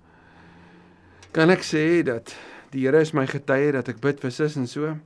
Kan 1.32 1.50
ek 1.50 1.62
sê 1.62 2.02
dat 2.02 2.36
die 2.70 2.86
Here 2.86 3.00
is 3.00 3.12
my 3.12 3.26
getuie 3.26 3.72
dat 3.72 3.88
ek 3.88 4.00
bid 4.00 4.20
vir 4.20 4.30
sis 4.30 4.56
en 4.56 4.66
so? 4.66 4.96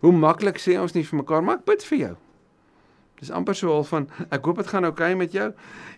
Hoe 0.00 0.12
maklik 0.12 0.58
sê 0.58 0.78
ons 0.80 0.94
nie 0.94 1.04
vir 1.04 1.16
mekaar, 1.16 1.42
maar 1.42 1.56
ek 1.56 1.64
bid 1.64 1.84
vir 1.84 1.98
jou. 1.98 2.16
Dis 3.20 3.30
amper 3.30 3.54
so 3.54 3.72
al 3.72 3.84
van 3.84 4.08
ek 4.32 4.46
hoop 4.48 4.62
dit 4.62 4.70
gaan 4.72 4.88
oukei 4.88 5.12
okay 5.12 5.18
met 5.20 5.34
jou 5.36 5.50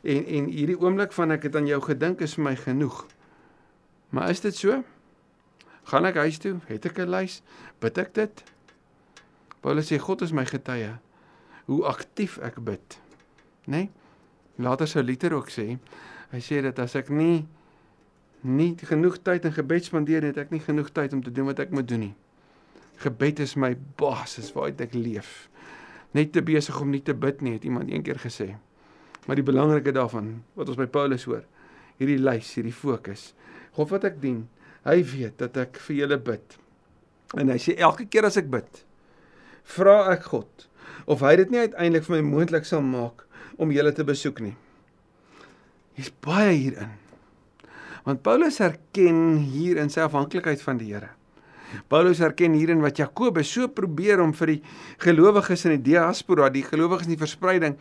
en 0.02 0.24
en 0.38 0.48
hierdie 0.50 0.78
oomblik 0.78 1.12
van 1.14 1.30
ek 1.36 1.46
het 1.46 1.56
aan 1.56 1.68
jou 1.70 1.78
gedink 1.84 2.24
is 2.26 2.34
vir 2.34 2.44
my 2.48 2.56
genoeg. 2.58 3.04
Maar 4.10 4.30
is 4.34 4.42
dit 4.42 4.56
so? 4.58 4.82
Gaan 5.90 6.06
ek 6.10 6.18
huis 6.18 6.38
toe? 6.42 6.58
Het 6.66 6.90
ek 6.90 6.98
'n 6.98 7.10
lys? 7.10 7.42
Bid 7.78 7.98
ek 7.98 8.14
dit? 8.14 8.42
Paulus 9.62 9.92
sê 9.92 9.98
God 9.98 10.22
is 10.22 10.32
my 10.32 10.44
getuie 10.44 10.98
hoe 11.64 11.84
aktief 11.86 12.38
ek 12.42 12.58
bid. 12.64 12.98
Né? 13.66 13.76
Nee? 13.76 13.90
Later 14.56 14.86
sou 14.86 15.02
Luther 15.02 15.32
ook 15.32 15.48
sê, 15.50 15.78
hy 16.30 16.40
sê 16.40 16.60
dat 16.62 16.78
as 16.78 16.94
ek 16.98 17.08
nie 17.08 17.46
nie 18.42 18.74
genoeg 18.74 19.20
tyd 19.22 19.44
in 19.44 19.52
gebed 19.54 19.84
spandeer 19.84 20.22
het, 20.22 20.36
ek 20.36 20.50
nie 20.50 20.60
genoeg 20.60 20.90
tyd 20.90 21.12
om 21.12 21.22
te 21.22 21.30
doen 21.30 21.46
wat 21.46 21.60
ek 21.62 21.70
moet 21.70 21.86
doen 21.88 22.00
nie. 22.00 22.14
Gebed 22.98 23.38
is 23.38 23.54
my 23.54 23.76
basis 23.96 24.50
waaruit 24.52 24.80
ek 24.80 24.94
leef 24.98 25.48
net 26.16 26.32
te 26.32 26.42
besig 26.44 26.76
om 26.80 26.90
nie 26.92 27.02
te 27.04 27.14
bid 27.14 27.42
nie, 27.42 27.56
het 27.56 27.64
iemand 27.64 27.90
eendag 27.90 28.22
gesê. 28.24 28.52
Maar 29.26 29.38
die 29.38 29.46
belangrike 29.46 29.94
daarvan 29.94 30.34
wat 30.58 30.72
ons 30.72 30.80
by 30.80 30.88
Paulus 30.90 31.24
hoor, 31.28 31.44
hierdie 32.00 32.20
lys, 32.20 32.50
hierdie 32.56 32.74
fokus. 32.74 33.30
God 33.76 33.92
wat 33.94 34.08
ek 34.08 34.18
dien, 34.22 34.44
hy 34.84 34.98
weet 35.06 35.38
dat 35.40 35.56
ek 35.60 35.78
vir 35.86 36.02
julle 36.02 36.18
bid. 36.18 36.58
En 37.38 37.52
hy 37.52 37.58
sê 37.62 37.76
elke 37.78 38.08
keer 38.10 38.26
as 38.28 38.36
ek 38.40 38.50
bid, 38.52 38.82
vra 39.76 40.12
ek 40.12 40.26
God 40.32 40.68
of 41.10 41.22
hy 41.24 41.36
dit 41.40 41.52
nie 41.52 41.62
uiteindelik 41.64 42.04
vir 42.06 42.16
my 42.18 42.24
moontlik 42.26 42.66
sal 42.68 42.82
maak 42.84 43.24
om 43.62 43.72
julle 43.74 43.92
te 43.94 44.04
besoek 44.06 44.42
nie. 44.44 44.54
Hier's 45.96 46.12
baie 46.24 46.52
hierin. 46.56 46.94
Want 48.06 48.22
Paulus 48.26 48.58
erken 48.62 49.38
hier 49.52 49.78
in 49.78 49.90
sy 49.92 50.02
afhanklikheid 50.02 50.62
van 50.64 50.80
die 50.80 50.90
Here. 50.90 51.12
Paulus 51.88 52.20
erken 52.20 52.56
hierin 52.58 52.82
wat 52.84 53.00
Jakobus 53.00 53.50
so 53.52 53.68
probeer 53.68 54.20
om 54.22 54.32
vir 54.36 54.54
die 54.54 54.58
gelowiges 55.02 55.66
in 55.68 55.76
die 55.76 55.92
diaspora, 55.92 56.50
die 56.52 56.64
gelowiges 56.66 57.08
in 57.08 57.14
die 57.14 57.20
verspreiding, 57.20 57.78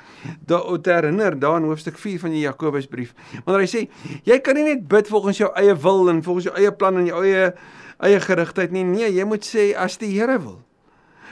daaroor 0.48 0.81
te 0.81 0.95
herinner 0.95 1.38
daar 1.39 1.60
in 1.62 1.69
hoofstuk 1.69 2.00
4 2.00 2.19
van 2.25 2.36
die 2.36 2.45
Jakobusbrief. 2.45 3.13
Wanneer 3.45 3.65
hy 3.65 3.69
sê, 3.71 3.86
jy 4.27 4.39
kan 4.43 4.60
nie 4.60 4.67
net 4.69 4.88
bid 4.91 5.12
volgens 5.12 5.43
jou 5.43 5.51
eie 5.60 5.75
wil 5.86 6.12
en 6.12 6.24
volgens 6.25 6.50
jou 6.50 6.57
eie 6.60 6.74
plan 6.74 7.00
en 7.01 7.07
jou 7.10 7.24
eie 7.25 7.53
eie 8.01 8.19
gerigtheid 8.19 8.71
nie. 8.74 8.83
Nee, 8.88 9.12
jy 9.13 9.25
moet 9.29 9.45
sê 9.45 9.71
as 9.77 10.00
die 10.01 10.10
Here 10.15 10.39
wil. 10.41 10.60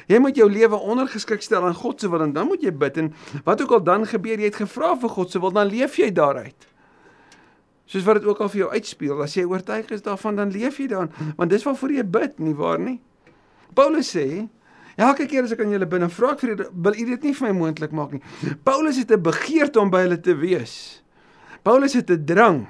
Jy 0.10 0.18
moet 0.22 0.38
jou 0.38 0.48
lewe 0.50 0.78
ondergeskik 0.78 1.44
stel 1.46 1.68
aan 1.68 1.78
God 1.78 2.02
se 2.02 2.10
wil 2.10 2.24
en 2.26 2.34
dan 2.34 2.48
moet 2.50 2.64
jy 2.66 2.74
bid 2.74 2.98
en 2.98 3.12
wat 3.46 3.62
ook 3.62 3.76
al 3.78 3.84
dan 3.86 4.08
gebeur, 4.10 4.42
jy 4.42 4.50
het 4.50 4.58
gevra 4.58 4.96
vir 4.98 5.12
God 5.14 5.30
se 5.30 5.42
wil, 5.42 5.54
dan 5.54 5.70
leef 5.70 6.00
jy 6.02 6.10
daaruit 6.14 6.70
soos 7.90 8.06
wat 8.06 8.20
dit 8.20 8.30
ook 8.30 8.42
al 8.44 8.52
vir 8.54 8.64
jou 8.64 8.70
uitspeel. 8.76 9.18
As 9.26 9.36
jy 9.38 9.48
oortuig 9.50 9.90
is 9.96 10.06
daarvan, 10.06 10.38
dan 10.38 10.54
leef 10.54 10.78
jy 10.82 10.88
daarin, 10.92 11.34
want 11.40 11.52
dis 11.54 11.66
waarvoor 11.66 11.96
jy 11.98 12.06
bid, 12.06 12.40
nie 12.44 12.56
waar 12.58 12.82
nie? 12.82 13.00
Paulus 13.78 14.12
sê, 14.14 14.46
elke 15.00 15.26
keer 15.30 15.48
as 15.48 15.54
ek 15.56 15.64
aan 15.64 15.74
julle 15.74 15.88
dan 15.90 16.12
vra 16.14 16.34
ek 16.36 16.44
vir 16.44 16.54
julle, 16.54 16.70
wil 16.86 16.98
u 16.98 17.06
dit 17.14 17.28
nie 17.28 17.36
vir 17.38 17.48
my 17.48 17.54
moontlik 17.58 17.96
maak 17.96 18.14
nie. 18.14 18.22
Paulus 18.64 18.98
het 18.98 19.12
'n 19.12 19.22
begeerte 19.22 19.80
om 19.82 19.90
by 19.90 20.06
hulle 20.06 20.22
te 20.22 20.36
wees. 20.36 21.02
Paulus 21.64 21.94
het 21.94 22.10
'n 22.10 22.26
drang. 22.26 22.68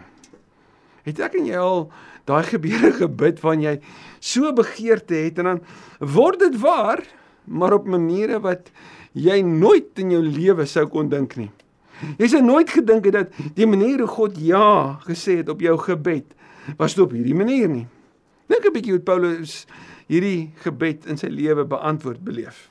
Het 1.04 1.20
ek 1.20 1.36
en 1.36 1.46
jy 1.46 1.58
al 1.58 1.92
daai 2.26 2.44
gebeure 2.44 2.92
gebid 2.94 3.40
van 3.40 3.62
jy 3.62 3.80
so 4.20 4.54
begeerte 4.54 5.16
het 5.16 5.40
en 5.40 5.46
dan 5.46 5.62
word 6.00 6.40
dit 6.40 6.60
waar, 6.62 7.04
maar 7.46 7.74
op 7.74 7.88
maniere 7.88 8.40
wat 8.40 8.72
jy 9.14 9.42
nooit 9.42 10.00
in 10.00 10.12
jou 10.12 10.22
lewe 10.22 10.66
sou 10.66 10.88
kon 10.88 11.10
dink 11.10 11.36
nie. 11.36 11.52
Jy 12.18 12.28
sê 12.32 12.42
nooit 12.44 12.70
gedink 12.70 13.06
het 13.10 13.14
dat 13.14 13.40
die 13.56 13.68
manier 13.68 14.00
hoe 14.00 14.08
God 14.08 14.38
ja 14.40 15.00
gesê 15.06 15.40
het 15.42 15.50
op 15.50 15.62
jou 15.62 15.78
gebed 15.78 16.36
was 16.78 16.98
op 17.00 17.12
hierdie 17.16 17.36
manier 17.36 17.70
nie. 17.70 17.88
Dink 18.48 18.66
'n 18.66 18.74
bietjie 18.74 18.94
hoe 18.94 19.02
Paulus 19.02 19.66
hierdie 20.08 20.52
gebed 20.64 21.06
in 21.06 21.18
sy 21.18 21.28
lewe 21.28 21.66
beantwoord 21.66 22.24
beleef. 22.24 22.70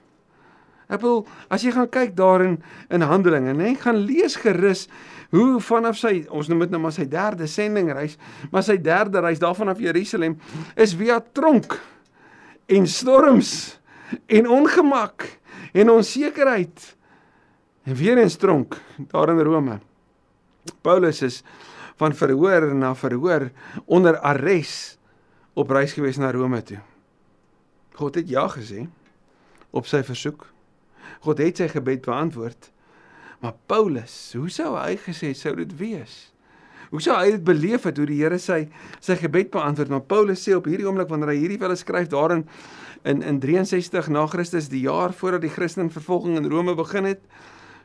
Ek 0.89 1.01
wil 1.01 1.27
as 1.53 1.63
jy 1.63 1.71
gaan 1.71 1.89
kyk 1.89 2.17
daarin 2.17 2.63
in 2.91 3.05
Handelinge, 3.05 3.53
nê, 3.53 3.75
gaan 3.77 4.07
lees 4.09 4.37
gerus 4.37 4.89
hoe 5.31 5.61
vanaf 5.61 5.99
sy 6.01 6.27
ons 6.33 6.49
noem 6.49 6.65
dit 6.65 6.71
nou 6.71 6.81
maar 6.81 6.95
sy 6.97 7.05
derde 7.05 7.47
sendingreis, 7.47 8.17
maar 8.51 8.65
sy 8.65 8.79
derde 8.81 9.21
reis 9.21 9.39
daarvan 9.39 9.69
af 9.69 9.83
Jerusalem 9.83 10.39
is 10.77 10.97
via 10.97 11.21
tronk 11.21 11.77
en 12.67 12.87
storms 12.87 13.79
en 14.27 14.49
ongemak 14.49 15.27
en 15.77 15.93
onsekerheid 15.93 16.97
En 17.89 17.95
weer 17.95 18.19
eens 18.19 18.37
tronk 18.37 18.77
daar 18.97 19.29
in 19.29 19.41
Rome. 19.41 19.79
Paulus 20.81 21.23
is 21.23 21.43
van 21.97 22.15
verhoor 22.15 22.75
na 22.75 22.95
verhoor 22.95 23.51
onder 23.85 24.19
arrest 24.19 24.99
op 25.53 25.71
reis 25.71 25.95
gewees 25.97 26.21
na 26.21 26.31
Rome 26.31 26.63
toe. 26.63 26.79
God 27.97 28.15
het 28.21 28.29
ja 28.29 28.45
gesê 28.53 28.85
op 29.71 29.89
sy 29.89 30.03
versoek. 30.05 30.45
God 31.25 31.41
het 31.41 31.57
sy 31.57 31.71
gebed 31.73 32.05
beantwoord. 32.05 32.71
Maar 33.41 33.57
Paulus, 33.67 34.35
hoe 34.37 34.51
sou 34.53 34.75
hy 34.77 34.99
gesê 35.01 35.33
sou 35.33 35.57
dit 35.57 35.73
wees? 35.81 36.21
Hoe 36.93 37.01
sou 37.01 37.17
hy 37.17 37.39
dit 37.39 37.45
beleef 37.45 37.89
het 37.89 37.97
hoe 37.97 38.09
die 38.11 38.21
Here 38.21 38.37
sy 38.37 38.67
sy 39.01 39.17
gebed 39.17 39.49
beantwoord? 39.57 39.97
Maar 39.97 40.05
Paulus 40.13 40.45
sê 40.45 40.53
op 40.59 40.69
hierdie 40.69 40.87
oomblik 40.87 41.09
wanneer 41.09 41.33
hy 41.33 41.41
hierdie 41.41 41.63
wille 41.65 41.81
skryf 41.81 42.13
daarin 42.13 42.45
in 43.09 43.25
in 43.25 43.41
63 43.41 44.13
na 44.13 44.29
Christus, 44.29 44.69
die 44.69 44.85
jaar 44.85 45.17
voordat 45.17 45.47
die 45.47 45.57
Christenvervolging 45.57 46.37
in 46.37 46.53
Rome 46.53 46.77
begin 46.77 47.09
het, 47.17 47.25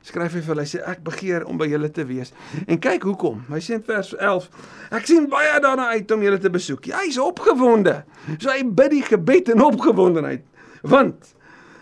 skryf 0.04 0.36
hy 0.36 0.42
vir 0.44 0.52
hulle, 0.54 0.66
hy 0.66 0.72
sê 0.74 0.82
ek 0.92 1.04
begeer 1.06 1.46
om 1.50 1.60
by 1.60 1.68
julle 1.72 1.90
te 1.94 2.06
wees. 2.08 2.34
En 2.68 2.80
kyk 2.82 3.06
hoekom. 3.08 3.44
Hy 3.50 3.62
sê 3.64 3.78
in 3.80 3.86
vers 3.88 4.14
11, 4.20 4.50
ek 5.00 5.08
sien 5.10 5.30
baie 5.32 5.54
daarna 5.64 5.94
uit 5.96 6.12
om 6.12 6.26
julle 6.26 6.42
te 6.44 6.52
besoek. 6.54 6.90
Ja, 6.92 7.04
hy's 7.06 7.20
opgewonde. 7.22 8.02
So 8.36 8.52
hy 8.52 8.66
bid 8.68 8.98
die 8.98 9.06
gebed 9.08 9.54
in 9.54 9.64
opgewondenheid, 9.64 10.44
want 10.84 11.34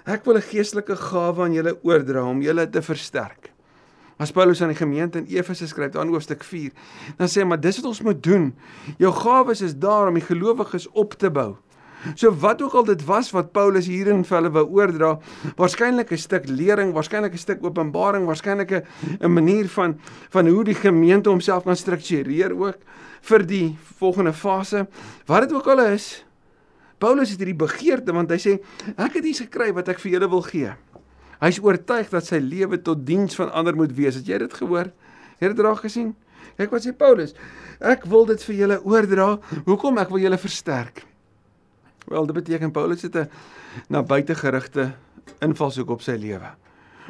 ek 0.06 0.26
wil 0.26 0.38
'n 0.38 0.50
geestelike 0.50 0.96
gawe 0.96 1.44
aan 1.44 1.54
julle 1.54 1.78
oordra 1.84 2.24
om 2.26 2.42
julle 2.42 2.70
te 2.70 2.82
versterk. 2.82 3.52
As 4.22 4.32
Paulus 4.32 4.62
aan 4.62 4.70
die 4.70 4.78
gemeente 4.78 5.18
in 5.18 5.26
Efese 5.26 5.68
skryf 5.68 5.96
aan 5.96 6.10
hoofstuk 6.14 6.44
4, 6.44 6.72
dan 7.18 7.28
sê 7.28 7.42
hy 7.42 7.48
maar 7.50 7.62
dis 7.62 7.80
wat 7.82 7.86
ons 7.90 8.02
moet 8.02 8.24
doen. 8.24 8.54
Jou 8.98 9.12
gawes 9.12 9.62
is 9.62 9.74
daar 9.74 10.08
om 10.08 10.14
die 10.14 10.26
gelowiges 10.26 10.88
op 10.94 11.14
te 11.18 11.32
bou. 11.32 11.58
So 12.16 12.32
wat 12.42 12.62
ook 12.62 12.74
al 12.74 12.86
dit 12.86 13.06
was 13.06 13.32
wat 13.32 13.52
Paulus 13.52 13.88
hierin 13.88 14.24
vir 14.26 14.38
hulle 14.38 14.52
wou 14.52 14.66
oordra, 14.80 15.20
waarskynlik 15.58 16.12
'n 16.12 16.18
stuk 16.18 16.50
lering, 16.50 16.94
waarskynlik 16.94 17.34
'n 17.34 17.38
stuk 17.38 17.64
openbaring, 17.64 18.26
waarskynlik 18.26 18.72
'n 19.20 19.32
manier 19.32 19.70
van 19.70 20.00
van 20.30 20.48
hoe 20.48 20.64
die 20.64 20.76
gemeente 20.76 21.30
homself 21.30 21.64
kan 21.64 21.76
struktureer 21.76 22.56
ook 22.58 22.78
vir 23.22 23.46
die 23.46 23.78
volgende 23.98 24.34
fase. 24.34 24.88
Wat 25.26 25.42
dit 25.42 25.54
ook 25.54 25.68
al 25.68 25.80
is, 25.80 26.26
Paulus 26.98 27.30
het 27.30 27.40
hierdie 27.40 27.58
begeerte 27.58 28.14
want 28.14 28.30
hy 28.30 28.38
sê 28.38 28.60
ek 28.98 29.14
het 29.14 29.26
iets 29.26 29.40
gekry 29.40 29.72
wat 29.74 29.90
ek 29.90 30.00
vir 30.00 30.12
julle 30.12 30.30
wil 30.30 30.42
gee. 30.42 30.74
Hy's 31.42 31.58
oortuig 31.60 32.10
dat 32.10 32.26
sy 32.26 32.38
lewe 32.38 32.78
tot 32.82 33.06
diens 33.06 33.36
van 33.36 33.52
ander 33.52 33.76
moet 33.76 33.94
wees. 33.98 34.16
Het 34.16 34.28
jy 34.28 34.38
dit 34.38 34.54
gehoor? 34.54 34.92
Het 35.40 35.48
jy 35.48 35.54
dit 35.56 35.64
raak 35.66 35.82
gesien? 35.82 36.16
Kyk 36.58 36.70
wat 36.70 36.86
sê 36.86 36.94
Paulus. 36.94 37.34
Ek 37.82 38.06
wil 38.06 38.28
dit 38.30 38.44
vir 38.44 38.56
julle 38.56 38.78
oordra. 38.86 39.40
Hoekom? 39.66 39.98
Ek 39.98 40.14
wil 40.14 40.22
julle 40.22 40.38
versterk. 40.38 41.02
Wel, 42.12 42.26
dit 42.28 42.36
beteken 42.36 42.72
Paulus 42.72 43.02
het 43.02 43.16
'n 43.16 43.30
na 43.88 44.04
buite 44.04 44.36
gerigte 44.36 44.94
invalshoek 45.40 45.90
op 45.90 46.02
sy 46.02 46.18
lewe 46.20 46.50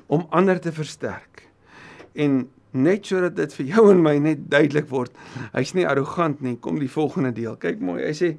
om 0.07 0.27
ander 0.29 0.59
te 0.59 0.71
versterk. 0.71 1.49
En 2.13 2.49
net 2.71 3.05
sodat 3.05 3.35
dit 3.35 3.53
vir 3.53 3.65
jou 3.65 3.91
en 3.91 4.01
my 4.01 4.17
net 4.17 4.49
duidelik 4.51 4.89
word, 4.89 5.11
hy's 5.53 5.73
nie 5.73 5.87
arrogant 5.87 6.41
nie. 6.41 6.55
Kom 6.55 6.79
die 6.79 6.91
volgende 6.91 7.31
deel. 7.31 7.55
Kyk 7.55 7.79
mooi. 7.79 8.03
Hy 8.05 8.13
sê 8.13 8.37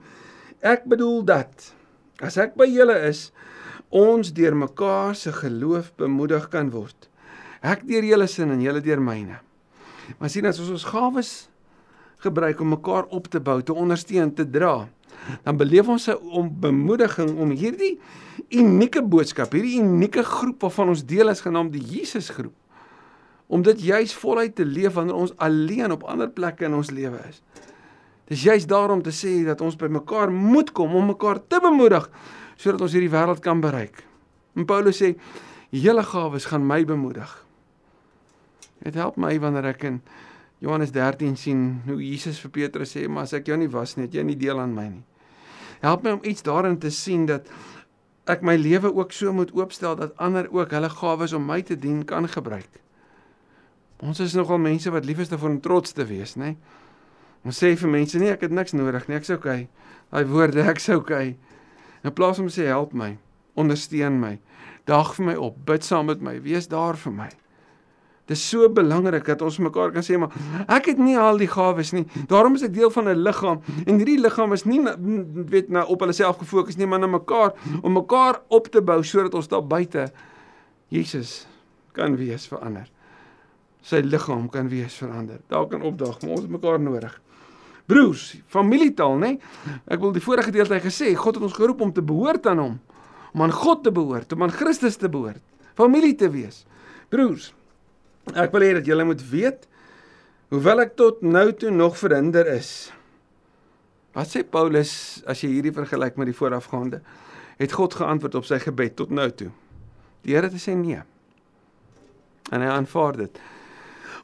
ek 0.61 0.85
bedoel 0.85 1.25
dat 1.25 1.75
as 2.21 2.37
ek 2.37 2.55
by 2.55 2.67
julle 2.71 2.99
is, 3.09 3.33
ons 3.91 4.33
deur 4.33 4.55
mekaar 4.55 5.15
se 5.15 5.33
geloof 5.33 5.93
bemoedig 5.97 6.49
kan 6.49 6.71
word. 6.71 7.09
Ek 7.63 7.83
deur 7.87 8.05
julle 8.05 8.27
sin 8.27 8.51
en 8.51 8.61
julle 8.61 8.81
deur 8.81 9.01
myne. 9.01 9.41
Maar 10.19 10.31
sien 10.31 10.47
as 10.47 10.61
ons 10.61 10.71
ons 10.71 10.85
gawes 10.85 11.49
gebruik 12.23 12.61
om 12.61 12.69
mekaar 12.69 13.05
op 13.11 13.29
te 13.29 13.41
bou, 13.41 13.61
te 13.63 13.75
ondersteun, 13.75 14.35
te 14.35 14.47
dra, 14.49 14.89
dan 15.45 15.57
beleef 15.57 15.89
ons 15.89 16.09
'n 16.09 16.51
bemoediging 16.61 17.39
om 17.39 17.51
hierdie 17.51 17.99
unieke 18.51 19.03
boodskap, 19.03 19.53
hierdie 19.53 19.81
unieke 19.81 20.23
groep 20.23 20.61
waarvan 20.63 20.89
ons 20.89 21.05
deel 21.05 21.29
is 21.29 21.41
genaamd 21.41 21.73
die 21.73 21.85
Jesusgroep, 21.99 22.55
om 23.47 23.63
dit 23.63 23.81
juis 23.81 24.15
voluit 24.15 24.55
te 24.55 24.65
leef 24.65 24.93
wanneer 24.93 25.15
ons 25.15 25.37
alleen 25.37 25.93
op 25.93 26.03
ander 26.03 26.31
plekke 26.31 26.65
in 26.65 26.75
ons 26.75 26.91
lewe 26.91 27.19
is. 27.29 27.43
Dis 28.33 28.43
juis 28.43 28.67
daarom 28.67 29.03
te 29.03 29.13
sê 29.13 29.45
dat 29.45 29.61
ons 29.61 29.77
by 29.77 29.91
mekaar 29.93 30.31
moet 30.33 30.73
kom 30.73 30.95
om 30.95 31.07
mekaar 31.13 31.41
te 31.49 31.61
bemoedig 31.61 32.11
sodat 32.57 32.81
ons 32.81 32.93
hierdie 32.93 33.11
wêreld 33.13 33.43
kan 33.43 33.61
bereik. 33.61 34.05
En 34.57 34.65
Paulus 34.65 35.03
sê: 35.03 35.17
"Julle 35.71 36.03
gawes 36.03 36.45
gaan 36.45 36.67
my 36.67 36.85
bemoedig." 36.85 37.47
Dit 38.83 38.95
help 38.95 39.17
my 39.17 39.39
wanneer 39.41 39.65
ek 39.65 39.85
in 39.85 40.01
Johannes 40.59 40.93
13 40.93 41.37
sien 41.37 41.83
hoe 41.87 41.99
Jesus 42.03 42.41
vir 42.41 42.51
Petrus 42.51 42.97
sê: 42.97 43.09
"Maar 43.09 43.23
as 43.23 43.33
ek 43.33 43.47
jou 43.47 43.57
nie 43.57 43.69
was 43.69 43.97
nie, 43.97 44.07
het 44.07 44.15
jy 44.15 44.23
nie 44.23 44.37
deel 44.37 44.61
aan 44.61 44.75
my 44.75 44.89
nie." 44.89 45.05
Help 45.83 46.03
my 46.07 46.17
om 46.17 46.25
iets 46.27 46.43
daarin 46.47 46.79
te 46.79 46.91
sien 46.91 47.27
dat 47.27 47.51
ek 48.31 48.45
my 48.47 48.55
lewe 48.57 48.93
ook 48.95 49.13
so 49.13 49.33
moet 49.35 49.51
oopstel 49.59 49.97
dat 49.99 50.15
ander 50.23 50.47
ook 50.55 50.71
hulle 50.71 50.91
gawes 50.91 51.35
om 51.35 51.47
my 51.47 51.61
te 51.63 51.77
dien 51.79 52.05
kan 52.07 52.29
gebruik. 52.29 52.71
Ons 54.03 54.23
is 54.23 54.35
nogal 54.39 54.59
mense 54.63 54.91
wat 54.91 55.07
lief 55.07 55.19
is 55.23 55.31
daarvoor 55.31 55.57
om 55.57 55.61
trots 55.63 55.93
te 55.95 56.07
wees, 56.07 56.37
nê? 56.39 56.55
Nee? 56.55 56.81
Ons 57.43 57.59
sê 57.59 57.73
vir 57.75 57.91
mense 57.91 58.19
nee, 58.23 58.31
ek 58.31 58.45
het 58.47 58.55
niks 58.55 58.75
nodig 58.79 59.09
nie, 59.09 59.19
ek's 59.19 59.33
okay. 59.35 59.67
Daai 60.15 60.25
woorde, 60.31 60.63
ek's 60.73 60.89
okay. 60.95 61.35
In 62.03 62.15
plaas 62.15 62.39
om 62.43 62.51
sê 62.51 62.69
help 62.71 62.95
my, 62.95 63.17
ondersteun 63.59 64.21
my, 64.23 64.37
daag 64.87 65.15
vir 65.19 65.33
my 65.33 65.39
op, 65.49 65.59
bid 65.67 65.87
saam 65.87 66.11
met 66.11 66.23
my, 66.23 66.37
wees 66.43 66.71
daar 66.71 66.99
vir 66.99 67.15
my. 67.19 67.31
Dis 68.31 68.43
so 68.49 68.69
belangrik 68.71 69.27
dat 69.27 69.43
ons 69.43 69.59
mekaar 69.59 69.91
kan 69.93 70.05
sê 70.07 70.19
maar 70.21 70.31
ek 70.71 70.93
het 70.93 70.99
nie 71.03 71.17
al 71.19 71.41
die 71.41 71.51
gawes 71.51 71.91
nie. 71.93 72.05
Daarom 72.31 72.55
is 72.55 72.63
ek 72.63 72.75
deel 72.75 72.91
van 72.91 73.09
'n 73.09 73.23
liggaam 73.23 73.61
en 73.87 73.99
hierdie 73.99 74.21
liggaam 74.21 74.53
is 74.53 74.65
nie 74.65 74.81
weet 75.51 75.69
nou 75.69 75.87
op 75.87 76.01
hulle 76.01 76.13
self 76.13 76.39
gefokus 76.39 76.77
nie, 76.77 76.87
maar 76.87 77.01
na 77.01 77.07
mekaar 77.07 77.53
om 77.83 77.93
mekaar 77.93 78.41
op 78.49 78.71
te 78.71 78.81
bou 78.81 79.03
sodat 79.03 79.35
ons 79.35 79.49
daar 79.49 79.67
buite 79.67 80.13
Jesus 80.89 81.47
kan 81.93 82.17
wees 82.17 82.47
vir 82.47 82.59
ander. 82.59 82.89
Sy 83.83 84.03
liggaam 84.05 84.49
kan 84.49 84.69
wees 84.69 84.95
vir 84.95 85.11
ander. 85.11 85.41
Daar 85.49 85.67
kan 85.67 85.83
opdag, 85.83 86.21
maar 86.23 86.31
ons 86.37 86.43
het 86.43 86.51
mekaar 86.51 86.81
nodig. 86.81 87.21
Broers, 87.87 88.37
familietaal, 88.47 89.17
nê? 89.19 89.33
Ek 89.91 90.01
wil 90.01 90.13
die 90.15 90.23
vorige 90.23 90.53
gedeelte 90.53 90.79
gesê, 90.85 91.11
God 91.19 91.35
het 91.35 91.43
ons 91.49 91.57
geroep 91.57 91.81
om 91.81 91.93
te 91.93 92.05
behoort 92.05 92.47
aan 92.47 92.61
hom, 92.63 92.77
om 93.35 93.43
aan 93.43 93.53
God 93.53 93.83
te 93.83 93.93
behoort, 93.93 94.33
om 94.33 94.47
aan 94.47 94.55
Christus 94.55 94.97
te 95.01 95.11
behoort, 95.11 95.43
familie 95.75 96.15
te 96.15 96.31
wees. 96.31 96.63
Broers, 97.11 97.51
Ek 98.31 98.53
wil 98.55 98.63
hê 98.63 98.75
dat 98.79 98.87
julle 98.87 99.05
moet 99.05 99.23
weet 99.33 99.67
hoewel 100.53 100.85
ek 100.85 100.95
tot 101.01 101.23
nou 101.25 101.49
toe 101.57 101.73
nog 101.73 101.97
verhinder 101.97 102.47
is. 102.53 102.93
Wat 104.13 104.29
sê 104.29 104.43
Paulus 104.45 105.23
as 105.27 105.41
jy 105.41 105.49
hierdie 105.55 105.73
vergelyk 105.73 106.19
met 106.21 106.29
die 106.29 106.37
voorafgaande? 106.37 107.01
Het 107.57 107.73
God 107.73 107.97
geantwoord 107.97 108.37
op 108.37 108.47
sy 108.49 108.59
gebed 108.61 108.99
tot 109.01 109.15
nou 109.15 109.31
toe? 109.33 109.49
Die 110.23 110.37
Here 110.37 110.47
het 110.51 110.55
gesê 110.55 110.77
nee. 110.77 111.01
En 112.53 112.61
hy 112.61 112.69
aanvaar 112.69 113.17
dit. 113.25 113.41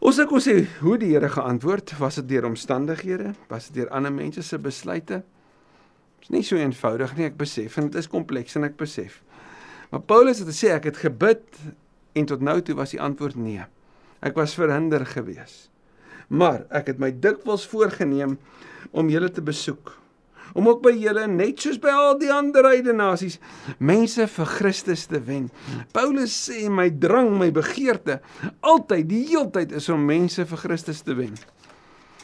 Ons 0.04 0.20
ek 0.22 0.28
kon 0.30 0.42
sê 0.44 0.60
hoe 0.82 0.98
die 1.00 1.14
Here 1.14 1.30
geantwoord, 1.32 1.96
was 1.98 2.20
dit 2.20 2.28
deur 2.34 2.46
omstandighede, 2.50 3.32
was 3.48 3.70
dit 3.70 3.80
deur 3.80 3.90
ander 3.96 4.12
mense 4.14 4.44
se 4.44 4.60
besluite? 4.62 5.22
Dit 6.20 6.28
is 6.28 6.34
nie 6.34 6.44
so 6.44 6.60
eenvoudig 6.60 7.16
nie, 7.16 7.30
ek 7.32 7.40
besef 7.40 7.80
en 7.80 7.88
dit 7.88 7.98
is 7.98 8.10
kompleks 8.10 8.60
en 8.60 8.68
ek 8.68 8.76
besef. 8.78 9.22
Maar 9.88 10.04
Paulus 10.04 10.44
het 10.44 10.52
gesê 10.52 10.74
ek 10.76 10.90
het 10.92 11.00
gebid 11.00 11.42
en 12.18 12.28
tot 12.28 12.44
nou 12.44 12.60
toe 12.60 12.76
was 12.76 12.92
die 12.92 13.02
antwoord 13.02 13.40
nee. 13.40 13.64
Ek 14.24 14.36
was 14.38 14.56
verhinder 14.58 15.06
gewees. 15.06 15.68
Maar 16.28 16.66
ek 16.74 16.92
het 16.92 17.00
my 17.00 17.12
dikwels 17.14 17.66
voorgenem 17.68 18.36
om 18.92 19.10
julle 19.12 19.30
te 19.32 19.44
besoek 19.44 19.98
om 20.58 20.68
ook 20.68 20.80
by 20.84 20.94
julle 20.96 21.26
net 21.30 21.60
soos 21.62 21.78
by 21.82 21.92
al 21.92 22.16
die 22.20 22.30
ander 22.32 22.66
heidene 22.68 22.98
nasies 22.98 23.38
mense 23.78 24.26
vir 24.32 24.50
Christus 24.56 25.06
te 25.10 25.20
wen. 25.24 25.48
Paulus 25.94 26.34
sê 26.48 26.68
my 26.72 26.88
drang, 26.90 27.34
my 27.38 27.50
begeerte 27.54 28.20
altyd 28.66 29.08
die 29.10 29.24
heeltyd 29.32 29.74
is 29.78 29.88
om 29.92 30.06
mense 30.08 30.46
vir 30.48 30.62
Christus 30.64 31.04
te 31.06 31.16
wen. 31.18 31.36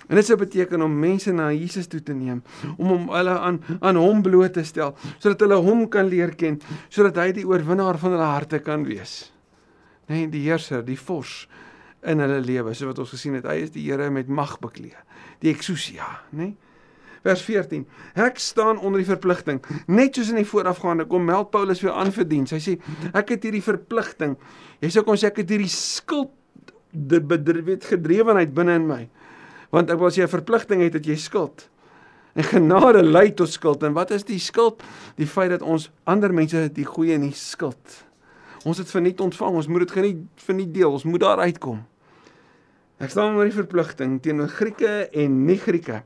En 0.05 0.19
dit 0.21 0.27
sou 0.27 0.37
beteken 0.37 0.83
om 0.85 0.97
mense 1.01 1.33
na 1.33 1.49
Jesus 1.55 1.89
toe 1.89 2.03
te 2.05 2.13
neem, 2.13 2.43
om 2.77 2.91
hom 2.93 3.07
hulle 3.15 3.37
aan 3.41 3.63
aan 3.81 3.97
hom 3.97 4.21
bloot 4.25 4.53
te 4.53 4.65
stel, 4.69 4.93
sodat 5.17 5.47
hulle 5.47 5.57
hom 5.65 5.87
kan 5.89 6.11
leer 6.13 6.35
ken, 6.37 6.59
sodat 6.93 7.23
hy 7.23 7.31
die 7.39 7.47
oorwinnaar 7.49 7.97
van 8.03 8.13
hulle 8.13 8.29
harte 8.29 8.61
kan 8.61 8.85
wees. 8.85 9.31
Nee, 10.11 10.27
die 10.29 10.45
heerser, 10.45 10.85
die 10.85 10.99
vors 11.01 11.47
in 12.05 12.21
hulle 12.21 12.41
lewe, 12.45 12.75
so 12.75 12.87
wat 12.87 12.99
ons 12.99 13.15
gesien 13.17 13.35
het, 13.35 13.47
hy 13.49 13.63
is 13.65 13.73
die 13.75 13.87
Here 13.87 14.11
met 14.11 14.29
mag 14.29 14.59
bekleed. 14.61 15.01
Die 15.41 15.53
exousia, 15.53 16.21
nê? 16.33 16.51
Nee? 16.51 16.55
vers 17.25 17.43
14. 17.43 17.85
Ek 18.21 18.39
staan 18.39 18.79
onder 18.79 19.01
die 19.01 19.09
verpligting. 19.09 19.63
Net 19.89 20.17
soos 20.17 20.31
in 20.33 20.41
die 20.43 20.49
voorafgaande 20.49 21.07
kom 21.09 21.25
meld 21.25 21.51
Paulus 21.55 21.81
weer 21.81 21.97
aan 21.97 22.13
vir 22.13 22.27
diens. 22.29 22.53
Hy 22.53 22.61
sê 22.61 22.75
ek 23.17 23.35
het 23.35 23.47
hierdie 23.49 23.65
verpligting. 23.65 24.37
Jy 24.85 24.91
sê 24.93 25.05
kon 25.07 25.17
sê 25.21 25.31
ek 25.31 25.41
het 25.41 25.55
hierdie 25.55 25.71
skuld 25.73 26.35
die 26.93 27.23
bedryf 27.25 27.89
gedrewenheid 27.89 28.53
binne 28.55 28.77
in 28.79 28.89
my. 28.91 29.01
Want 29.75 29.91
ek 29.91 29.99
wil 29.99 30.13
as 30.13 30.19
jy 30.21 30.29
'n 30.29 30.37
verpligting 30.37 30.85
het 30.85 30.93
dat 31.01 31.07
jy 31.07 31.17
skuld. 31.17 31.69
En 32.37 32.45
genade 32.45 33.03
lei 33.03 33.33
tot 33.33 33.49
skuld. 33.49 33.83
En 33.83 33.95
wat 33.95 34.11
is 34.11 34.25
die 34.25 34.39
skuld? 34.39 34.83
Die 35.17 35.27
feit 35.27 35.51
dat 35.51 35.63
ons 35.63 35.91
ander 36.05 36.33
mense 36.33 36.69
die 36.73 36.85
goeie 36.85 37.19
nie 37.19 37.33
skuld. 37.33 38.05
Ons 38.65 38.79
het 38.79 38.91
verniet 38.91 39.21
ontvang. 39.21 39.55
Ons 39.55 39.67
moet 39.67 39.81
dit 39.81 39.91
geniet 39.91 40.19
vir 40.37 40.55
nie 40.55 40.71
deel. 40.71 40.93
Ons 40.93 41.05
moet 41.05 41.21
daar 41.21 41.39
uitkom. 41.39 41.85
Ek 43.03 43.11
staan 43.11 43.33
onder 43.33 43.49
die 43.49 43.57
verpligting 43.57 44.21
teenoor 44.23 44.53
Grieke 44.55 45.09
en 45.11 45.41
nie 45.49 45.59
Grieke. 45.59 46.05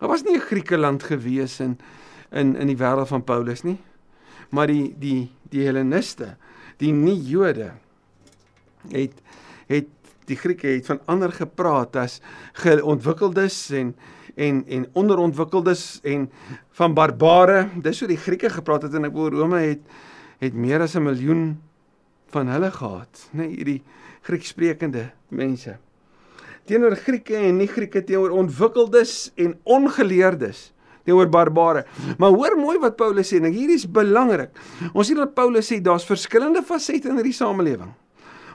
Daar 0.00 0.08
was 0.08 0.22
nie 0.24 0.36
'n 0.36 0.40
Griekeland 0.40 1.02
gewees 1.02 1.60
in 1.60 1.78
in 2.32 2.56
in 2.56 2.66
die 2.66 2.76
wêreld 2.76 3.08
van 3.08 3.24
Paulus 3.24 3.62
nie. 3.62 3.78
Maar 4.50 4.66
die 4.66 4.94
die 4.98 5.30
die 5.50 5.64
Helleniste, 5.66 6.36
die 6.78 6.92
nie-Jode 6.92 7.72
het 8.88 9.12
het 9.68 9.88
die 10.24 10.36
Grieke 10.36 10.66
het 10.66 10.86
van 10.86 11.00
ander 11.06 11.32
gepraat 11.32 11.96
as 11.96 12.20
geontwikkeldes 12.52 13.70
en 13.70 13.94
en 14.36 14.64
en 14.66 14.86
onderontwikkeldes 14.92 16.00
en 16.02 16.30
van 16.70 16.94
barbare. 16.94 17.68
Dis 17.82 17.98
hoe 17.98 18.08
die 18.08 18.16
Grieke 18.16 18.50
gepraat 18.50 18.82
het 18.82 18.94
en 18.94 19.04
ek 19.04 19.12
wil 19.12 19.28
Rome 19.28 19.58
het 19.58 19.80
het 20.40 20.54
meer 20.54 20.80
as 20.80 20.96
'n 20.96 21.02
miljoen 21.02 21.60
van 22.30 22.48
hulle 22.48 22.70
gehad, 22.70 23.28
nê, 23.32 23.36
nee, 23.36 23.56
hierdie 23.56 23.82
Griekssprekende 24.22 25.10
mense 25.28 25.78
teenoor 26.66 26.96
Grieke 26.96 27.36
en 27.36 27.56
nie 27.58 27.68
Grieke 27.70 28.02
teenoor 28.04 28.30
ontwikkeldes 28.30 29.32
en 29.36 29.56
ongeleerdes 29.64 30.72
teenoor 31.04 31.30
barbare. 31.32 31.84
Maar 32.18 32.36
hoor 32.36 32.56
mooi 32.58 32.76
wat 32.82 32.96
Paulus 32.96 33.32
sê, 33.32 33.40
nou 33.40 33.50
hierdie 33.52 33.78
is 33.80 33.88
belangrik. 33.88 34.52
Ons 34.92 35.10
sien 35.10 35.18
dat 35.18 35.34
Paulus 35.34 35.70
sê 35.70 35.80
daar's 35.82 36.06
verskillende 36.08 36.62
fasette 36.66 37.08
in 37.08 37.18
hierdie 37.18 37.36
samelewing. 37.36 37.90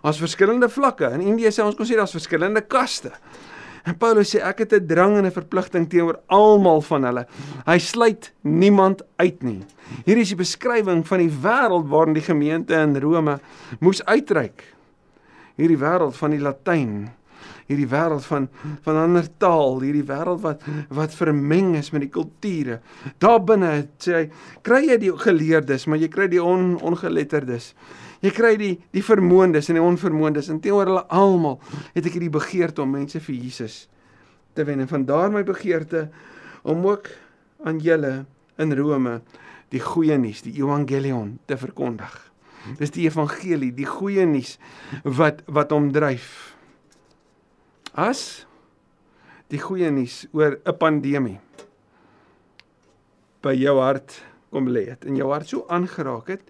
Daar's 0.03 0.21
verskillende 0.21 0.69
vlakke. 0.69 1.09
In 1.17 1.23
Indië 1.33 1.51
sê 1.51 1.65
ons 1.65 1.75
kon 1.77 1.87
sê 1.87 1.97
daar's 1.97 2.13
verskillende 2.13 2.61
kaste. 2.69 3.11
En 3.85 3.93
Paulus 4.01 4.31
sê 4.33 4.41
ek 4.41 4.63
het 4.63 4.73
'n 4.73 4.87
drang 4.87 5.17
en 5.17 5.25
'n 5.25 5.31
verpligting 5.31 5.89
teenoor 5.89 6.19
almal 6.27 6.81
van 6.81 7.03
hulle. 7.03 7.27
Hy 7.65 7.77
sluit 7.77 8.33
niemand 8.41 9.01
uit 9.17 9.43
nie. 9.43 9.61
Hier 10.05 10.17
is 10.17 10.29
die 10.29 10.37
beskrywing 10.37 11.05
van 11.07 11.19
die 11.19 11.29
wêreld 11.29 11.87
waarin 11.87 12.13
die 12.13 12.21
gemeente 12.21 12.73
in 12.73 12.97
Rome 12.97 13.39
moes 13.79 14.05
uitreik. 14.05 14.63
Hierdie 15.57 15.77
wêreld 15.77 16.15
van 16.15 16.31
die 16.31 16.39
Latyn 16.39 17.09
hierdie 17.69 17.87
wêreld 17.89 18.25
van 18.29 18.47
van 18.85 18.99
ander 19.01 19.27
taal, 19.41 19.79
hierdie 19.81 20.05
wêreld 20.05 20.43
wat 20.43 20.65
wat 20.93 21.15
vermeng 21.17 21.73
is 21.79 21.91
met 21.93 22.05
die 22.05 22.11
kulture. 22.13 22.79
Daar 23.21 23.41
binne 23.45 23.71
sê 24.01 24.17
hy, 24.19 24.25
kry 24.65 24.83
jy 24.89 24.99
die 25.01 25.13
geleerdes, 25.25 25.87
maar 25.89 26.01
jy 26.01 26.09
kry 26.13 26.29
die 26.31 26.41
on, 26.41 26.75
ongeletterdes. 26.85 27.73
Jy 28.23 28.31
kry 28.35 28.53
die 28.61 28.73
die 28.95 29.03
vermoëndes 29.05 29.69
en 29.69 29.79
die 29.79 29.85
onvermoëndes. 29.85 30.49
En 30.53 30.61
teenoor 30.63 30.91
hulle 30.91 31.05
almal 31.13 31.59
het 31.95 32.05
ek 32.05 32.17
hierdie 32.17 32.33
begeerte 32.33 32.85
om 32.85 32.95
mense 32.95 33.21
vir 33.21 33.35
Jesus 33.35 33.85
te 34.55 34.65
wen. 34.65 34.85
En 34.85 34.91
van 34.91 35.05
daar 35.09 35.33
my 35.33 35.43
begeerte 35.45 36.07
om 36.63 36.85
ook 36.85 37.09
aan 37.65 37.81
julle 37.83 38.25
in 38.61 38.73
Rome 38.77 39.19
die 39.73 39.81
goeie 39.81 40.17
nuus, 40.21 40.43
die 40.45 40.55
evangelion 40.61 41.35
te 41.49 41.57
verkondig. 41.59 42.13
Dis 42.79 42.93
die 42.95 43.05
evangelie, 43.05 43.71
die 43.75 43.89
goeie 43.89 44.25
nuus 44.25 44.55
wat 45.03 45.43
wat 45.53 45.73
hom 45.75 45.91
dryf 45.93 46.54
as 47.95 48.45
die 49.51 49.59
goeie 49.61 49.89
nuus 49.91 50.25
oor 50.33 50.59
'n 50.65 50.77
pandemie 50.77 51.39
by 53.41 53.53
jou 53.53 53.79
hart 53.79 54.21
kom 54.51 54.67
lê 54.67 54.89
het 54.89 55.05
en 55.05 55.15
jou 55.15 55.31
hart 55.31 55.47
so 55.47 55.65
aangeraak 55.69 56.27
het 56.27 56.41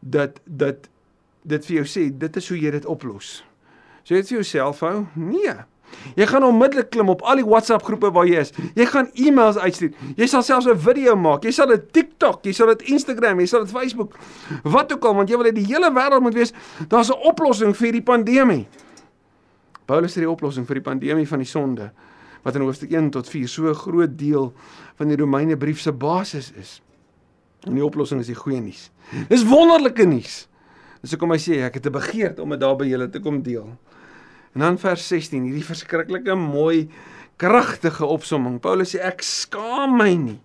dat 0.00 0.40
dat 0.44 0.88
dit 1.42 1.66
vir 1.66 1.76
jou 1.80 1.86
sê 1.88 2.10
dit 2.18 2.36
is 2.36 2.48
hoe 2.48 2.58
jy 2.58 2.70
dit 2.70 2.86
oplos. 2.86 3.44
So 4.04 4.14
jy 4.14 4.20
het 4.20 4.28
vir 4.28 4.40
jouself 4.40 4.80
hou? 4.80 5.06
Nee. 5.16 5.54
Jy 6.14 6.26
gaan 6.30 6.44
onmiddellik 6.46 6.90
klim 6.90 7.08
op 7.10 7.22
al 7.26 7.40
die 7.40 7.46
WhatsApp 7.46 7.82
groepe 7.82 8.12
waar 8.14 8.28
jy 8.28 8.42
is. 8.44 8.52
Jy 8.78 8.86
gaan 8.86 9.08
e-mails 9.14 9.58
uitstuur. 9.58 9.94
Jy 10.16 10.26
sal 10.30 10.42
selfs 10.42 10.66
'n 10.66 10.78
video 10.78 11.16
maak. 11.16 11.44
Jy 11.44 11.50
sal 11.50 11.66
dit 11.66 11.92
TikTok, 11.92 12.44
jy 12.44 12.52
sal 12.52 12.66
dit 12.74 12.82
Instagram, 12.82 13.40
jy 13.40 13.46
sal 13.46 13.64
dit 13.64 13.70
Facebook. 13.70 14.14
Wat 14.62 14.92
ook 14.92 15.04
al 15.04 15.14
want 15.14 15.28
jy 15.28 15.36
wil 15.36 15.46
hê 15.46 15.52
die 15.52 15.66
hele 15.66 15.90
wêreld 15.90 16.22
moet 16.22 16.34
weet 16.34 16.54
daar's 16.88 17.10
'n 17.10 17.20
oplossing 17.24 17.76
vir 17.76 17.92
die 17.92 18.02
pandemie. 18.02 18.66
Paulus 19.90 20.14
sê 20.14 20.22
die 20.22 20.30
oplossing 20.30 20.68
vir 20.68 20.78
die 20.78 20.86
pandemie 20.86 21.26
van 21.26 21.42
die 21.42 21.48
sonde 21.50 21.90
wat 22.44 22.56
in 22.56 22.62
hoofstuk 22.64 22.92
1 22.94 23.10
tot 23.16 23.28
4 23.28 23.48
so 23.50 23.68
'n 23.68 23.74
groot 23.74 24.12
deel 24.18 24.52
van 24.96 25.08
die 25.08 25.16
Romeine 25.18 25.56
brief 25.56 25.80
se 25.80 25.92
basis 25.92 26.52
is. 26.56 26.80
En 27.66 27.74
die 27.74 27.84
oplossing 27.84 28.20
is 28.20 28.30
die 28.30 28.38
goeie 28.38 28.60
nuus. 28.60 28.90
Dis 29.28 29.44
wonderlike 29.44 30.06
nuus. 30.06 30.48
Dis 31.02 31.10
hoekom 31.10 31.32
hy 31.32 31.38
sê 31.38 31.60
ek 31.66 31.74
het 31.74 31.86
'n 31.86 31.92
begeerte 31.92 32.42
om 32.42 32.50
dit 32.50 32.60
daar 32.60 32.76
by 32.76 32.86
julle 32.86 33.10
te 33.10 33.20
kom 33.20 33.42
deel. 33.42 33.76
En 34.54 34.60
dan 34.60 34.78
vers 34.78 35.08
16, 35.08 35.44
hierdie 35.44 35.64
verskriklike 35.64 36.34
mooi 36.34 36.88
kragtige 37.36 38.06
opsomming. 38.06 38.60
Paulus 38.60 38.94
sê 38.94 39.00
ek 39.00 39.22
skaam 39.22 39.96
my 39.96 40.14
nie. 40.14 40.40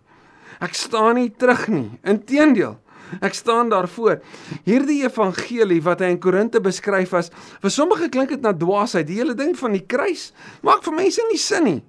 Ek 0.60 0.74
staan 0.74 1.16
nie 1.16 1.30
terug 1.30 1.68
nie. 1.68 2.00
Inteendeel, 2.04 2.80
Ek 3.22 3.34
staan 3.34 3.70
daarvoor. 3.70 4.20
Hierdie 4.66 5.04
evangelie 5.04 5.82
wat 5.86 6.02
hy 6.04 6.14
in 6.16 6.20
Korinte 6.20 6.62
beskryf 6.64 7.14
as 7.14 7.32
vir 7.62 7.74
sommige 7.74 8.10
klink 8.10 8.30
dit 8.30 8.42
na 8.42 8.54
dwaasheid. 8.54 9.08
Die 9.08 9.20
hele 9.20 9.36
ding 9.38 9.56
van 9.58 9.76
die 9.78 9.86
kruis 9.86 10.32
maak 10.66 10.84
vir 10.84 10.94
mense 10.94 11.26
nie 11.30 11.40
sin 11.42 11.64
nie. 11.64 11.82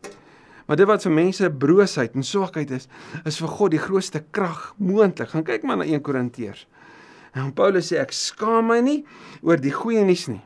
Maar 0.66 0.80
dit 0.80 0.88
wat 0.88 1.04
vir 1.06 1.14
mense 1.14 1.50
broosheid 1.62 2.16
en 2.18 2.26
swakheid 2.26 2.72
is, 2.74 2.88
is 3.24 3.38
vir 3.38 3.52
God 3.54 3.74
die 3.76 3.82
grootste 3.82 4.24
krag 4.34 4.72
moontlik. 4.82 5.30
Gaan 5.30 5.46
kyk 5.46 5.62
maar 5.62 5.78
na 5.78 5.86
1 5.86 6.02
Korintiërs. 6.02 6.66
En 7.36 7.52
Paulus 7.54 7.92
sê 7.92 8.00
ek 8.00 8.14
skaam 8.16 8.72
my 8.72 8.80
nie 8.82 9.00
oor 9.44 9.60
die 9.60 9.74
goeie 9.74 10.02
nuus 10.06 10.26
nie. 10.30 10.42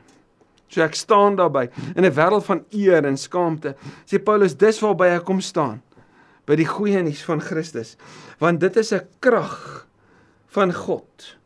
So 0.71 0.83
ek 0.85 0.95
staan 0.95 1.35
daarby 1.39 1.67
in 1.95 2.05
'n 2.05 2.15
wêreld 2.15 2.45
van 2.45 2.63
eer 2.71 3.05
en 3.05 3.17
skaamte. 3.17 3.75
Sê 4.05 4.19
Paulus 4.23 4.55
dis 4.55 4.79
waarby 4.79 5.15
ek 5.17 5.25
kom 5.25 5.41
staan 5.41 5.81
by 6.45 6.55
die 6.55 6.65
goeie 6.65 7.01
nuus 7.03 7.23
van 7.23 7.41
Christus. 7.41 7.97
Want 8.39 8.59
dit 8.59 8.77
is 8.77 8.93
'n 8.93 9.07
krag 9.19 9.87
van 10.55 10.73
God 10.73 11.37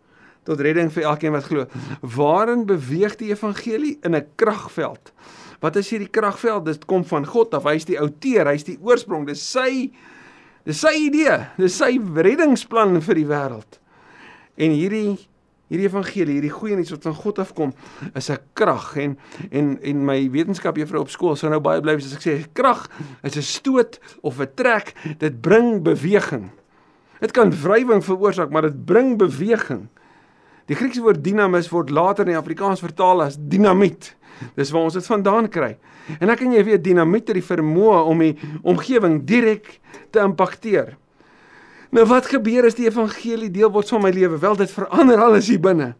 tot 0.45 0.61
redding 0.61 0.91
vir 0.93 1.07
elkeen 1.09 1.33
wat 1.33 1.47
glo. 1.49 1.65
Waarin 2.15 2.67
beweeg 2.69 3.15
die 3.17 3.31
evangelie 3.33 3.97
in 4.05 4.15
'n 4.15 4.27
kragveld? 4.37 5.11
Wat 5.59 5.75
is 5.75 5.89
hierdie 5.89 6.09
kragveld? 6.11 6.65
Dit 6.65 6.85
kom 6.85 7.05
van 7.05 7.25
God 7.25 7.53
af. 7.53 7.63
Hy 7.63 7.75
is 7.75 7.85
die 7.85 7.99
outeur, 7.99 8.45
hy 8.45 8.53
is 8.53 8.67
die 8.67 8.77
oorsprong. 8.81 9.25
Dis 9.25 9.41
sy 9.51 9.91
dis 10.65 10.79
sy 10.79 10.93
idee, 10.97 11.47
dis 11.57 11.77
sy 11.77 11.99
reddingsplan 12.15 13.01
vir 13.01 13.15
die 13.15 13.25
wêreld. 13.25 13.79
En 14.57 14.71
hierdie 14.71 15.17
hierdie 15.65 15.87
evangelie, 15.89 16.33
hierdie 16.37 16.53
goeie 16.53 16.75
nuus 16.77 16.91
wat 16.93 17.07
van 17.07 17.15
God 17.17 17.39
afkom, 17.39 17.73
is 18.13 18.29
'n 18.29 18.37
krag 18.53 18.97
en 18.97 19.17
en 19.51 19.79
en 19.81 20.05
my 20.05 20.29
wetenskap 20.29 20.77
juffrou 20.77 21.01
op 21.01 21.09
skool 21.09 21.35
sou 21.35 21.49
nou 21.49 21.59
baie 21.59 21.81
bly 21.81 21.95
as 21.95 22.13
ek 22.13 22.21
sê 22.21 22.45
krag 22.53 22.87
is 23.23 23.37
'n 23.37 23.41
stoot 23.41 23.99
of 24.21 24.39
'n 24.39 24.47
trek, 24.55 24.93
dit 25.17 25.41
bring 25.41 25.81
beweging. 25.81 26.51
Dit 27.19 27.31
kan 27.35 27.53
wrywing 27.61 28.03
veroorsaak, 28.03 28.51
maar 28.51 28.67
dit 28.67 28.85
bring 28.85 29.15
beweging. 29.17 29.87
Die 30.65 30.75
Griekse 30.75 31.03
woord 31.05 31.23
dinamis 31.23 31.69
word 31.69 31.91
later 31.93 32.25
in 32.25 32.33
die 32.33 32.39
Afrikaans 32.39 32.81
vertaal 32.81 33.21
as 33.21 33.37
dinamiet. 33.37 34.15
Dis 34.57 34.71
waar 34.73 34.89
ons 34.89 34.97
dit 34.97 35.05
vandaan 35.05 35.49
kry. 35.49 35.75
En 36.19 36.27
dan 36.27 36.37
kan 36.37 36.53
jy 36.53 36.63
weet 36.65 36.83
dinamiet 36.83 37.29
het 37.29 37.37
die 37.39 37.45
vermoë 37.45 38.01
om 38.09 38.23
die 38.25 38.33
omgewing 38.63 39.21
direk 39.29 39.79
te 40.11 40.23
impakteer. 40.25 40.95
Nou 41.95 42.03
wat 42.09 42.27
gebeur 42.27 42.65
as 42.67 42.75
die 42.75 42.89
evangelie 42.89 43.51
deel 43.53 43.71
word 43.71 43.89
van 43.93 44.03
my 44.03 44.11
lewe? 44.11 44.41
Wel 44.41 44.57
dit 44.59 44.73
verander 44.73 45.21
alles 45.21 45.47
hier 45.47 45.61
binne. 45.61 45.93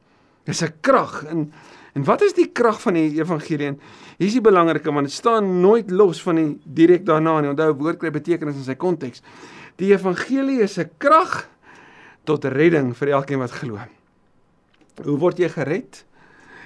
Dis 0.45 0.61
'n 0.61 0.73
krag 0.81 1.23
en 1.29 1.51
En 1.95 2.03
wat 2.03 2.21
is 2.25 2.33
die 2.35 2.49
krag 2.51 2.81
van 2.83 2.97
die 2.97 3.21
evangelie? 3.21 3.71
Hier 4.17 4.27
is 4.27 4.35
die 4.35 4.43
belangrike 4.43 4.91
want 4.91 5.07
dit 5.07 5.15
staan 5.15 5.61
nooit 5.63 5.91
los 5.91 6.19
van 6.25 6.35
die 6.35 6.47
direk 6.65 7.05
daarna 7.07 7.37
nie. 7.39 7.53
Onthou 7.53 7.69
woord 7.79 8.01
kry 8.01 8.11
betekenis 8.11 8.57
in 8.59 8.67
sy 8.67 8.75
konteks. 8.75 9.23
Die 9.81 9.91
evangelie 9.91 10.61
is 10.61 10.77
'n 10.79 10.89
krag 10.97 11.47
tot 12.23 12.45
redding 12.45 12.95
vir 12.97 13.07
elkeen 13.09 13.39
wat 13.39 13.51
glo. 13.51 13.79
Hoe 15.03 15.17
word 15.17 15.37
jy 15.37 15.49
gered? 15.49 16.05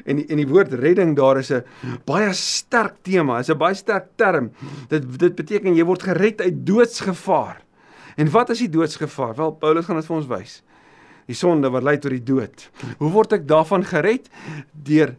En 0.06 0.16
die, 0.16 0.26
en 0.30 0.38
die 0.38 0.48
woord 0.48 0.74
redding 0.74 1.16
daar 1.16 1.38
is 1.38 1.52
'n 1.52 1.64
baie 2.06 2.34
sterk 2.34 2.96
tema, 3.04 3.40
is 3.40 3.50
'n 3.50 3.58
baie 3.58 3.74
sterk 3.74 4.08
term. 4.16 4.52
Dit 4.88 5.20
dit 5.20 5.36
beteken 5.36 5.76
jy 5.76 5.84
word 5.84 6.04
gered 6.04 6.42
uit 6.42 6.66
doodsgevaar. 6.66 7.62
En 8.16 8.30
wat 8.30 8.50
is 8.50 8.60
die 8.60 8.70
doodsgevaar? 8.70 9.36
Wel 9.36 9.52
Paulus 9.52 9.86
gaan 9.86 9.96
dit 9.96 10.06
vir 10.06 10.16
ons 10.16 10.28
wys 10.28 10.64
die 11.30 11.38
sonde 11.38 11.70
wat 11.70 11.86
lei 11.86 11.98
tot 12.02 12.14
die 12.16 12.24
dood. 12.26 12.66
Hoe 12.98 13.12
word 13.14 13.36
ek 13.38 13.46
daarvan 13.50 13.86
gered? 13.86 14.30
Deur 14.74 15.14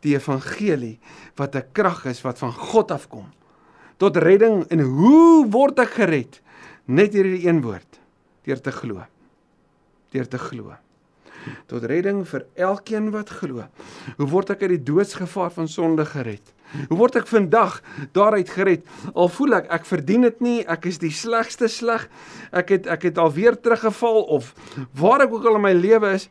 die 0.00 0.14
evangelie 0.16 0.96
wat 1.36 1.56
'n 1.56 1.68
krag 1.76 2.06
is 2.06 2.22
wat 2.24 2.38
van 2.38 2.52
God 2.52 2.90
afkom 2.90 3.28
tot 3.98 4.16
redding 4.16 4.64
en 4.70 4.80
hoe 4.80 5.46
word 5.50 5.78
ek 5.78 6.00
gered? 6.00 6.40
Net 6.86 7.12
hierdie 7.14 7.46
een 7.46 7.60
woord, 7.62 8.00
deur 8.44 8.60
te 8.60 8.72
glo. 8.72 9.04
Deur 10.10 10.28
te 10.28 10.38
glo 10.38 10.76
tot 11.70 11.84
redding 11.88 12.22
vir 12.28 12.44
elkeen 12.58 13.10
wat 13.14 13.30
glo. 13.40 13.66
Hoe 14.18 14.28
word 14.30 14.54
ek 14.54 14.64
uit 14.66 14.74
die 14.76 14.86
doodsgevaar 14.92 15.52
van 15.54 15.68
sonde 15.70 16.04
gered? 16.08 16.52
Hoe 16.88 16.98
word 16.98 17.18
ek 17.18 17.26
vandag 17.30 17.80
daaruit 18.14 18.50
gered? 18.54 18.84
Al 19.14 19.30
voel 19.32 19.58
ek 19.60 19.70
ek 19.78 19.88
verdien 19.88 20.26
dit 20.28 20.44
nie, 20.44 20.58
ek 20.70 20.86
is 20.90 21.00
die 21.02 21.12
slegste 21.14 21.70
sleg. 21.70 22.06
Ek 22.54 22.74
het 22.76 22.88
ek 22.90 23.08
het 23.10 23.18
alweer 23.18 23.58
teruggeval 23.58 24.22
of 24.38 24.52
waar 24.98 25.26
ek 25.26 25.34
ook 25.34 25.48
al 25.50 25.58
in 25.58 25.66
my 25.66 25.74
lewe 25.74 26.14
is, 26.18 26.28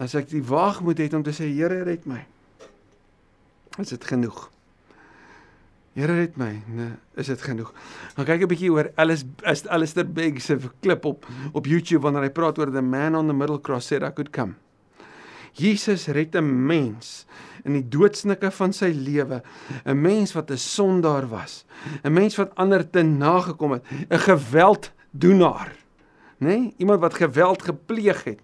as 0.00 0.16
ek 0.18 0.30
die 0.30 0.44
waagmoed 0.44 1.02
het 1.02 1.14
om 1.14 1.24
te 1.24 1.34
sê 1.36 1.50
Here 1.50 1.82
red 1.84 2.08
my. 2.08 2.22
Is 3.80 3.92
dit 3.92 4.04
genoeg? 4.08 4.48
Here 5.92 6.08
red 6.08 6.38
my. 6.40 6.62
Nee, 6.72 6.94
is 7.20 7.28
dit 7.28 7.42
genoeg? 7.44 7.72
Dan 8.16 8.24
kyk 8.24 8.42
'n 8.42 8.48
bietjie 8.48 8.72
oor 8.72 8.88
Alice 8.96 9.24
Alistair 9.68 10.08
Begg 10.08 10.40
se 10.40 10.56
klip 10.80 11.04
op 11.04 11.26
op 11.52 11.66
YouTube 11.66 12.02
wanneer 12.02 12.22
hy 12.22 12.30
praat 12.32 12.58
oor 12.58 12.72
the 12.72 12.80
man 12.80 13.14
on 13.14 13.26
the 13.26 13.36
middle 13.36 13.60
cross 13.60 13.86
said 13.86 14.02
I 14.02 14.10
could 14.10 14.30
come. 14.32 14.54
Jesus 15.52 16.08
red 16.08 16.34
'n 16.34 16.66
mens 16.66 17.26
in 17.64 17.74
die 17.74 17.88
doodsnikke 17.88 18.50
van 18.50 18.72
sy 18.72 18.92
lewe, 18.94 19.42
'n 19.84 20.00
mens 20.00 20.32
wat 20.32 20.50
'n 20.50 20.56
sondaar 20.56 21.28
was, 21.28 21.64
'n 22.02 22.12
mens 22.12 22.36
wat 22.36 22.54
ander 22.56 22.90
te 22.90 23.02
nagekom 23.02 23.72
het, 23.72 23.84
'n 24.08 24.18
gewelddoenaar, 24.18 25.76
nê? 26.40 26.46
Nee? 26.46 26.74
Iemand 26.78 27.00
wat 27.00 27.14
geweld 27.14 27.62
gepleeg 27.62 28.24
het. 28.24 28.40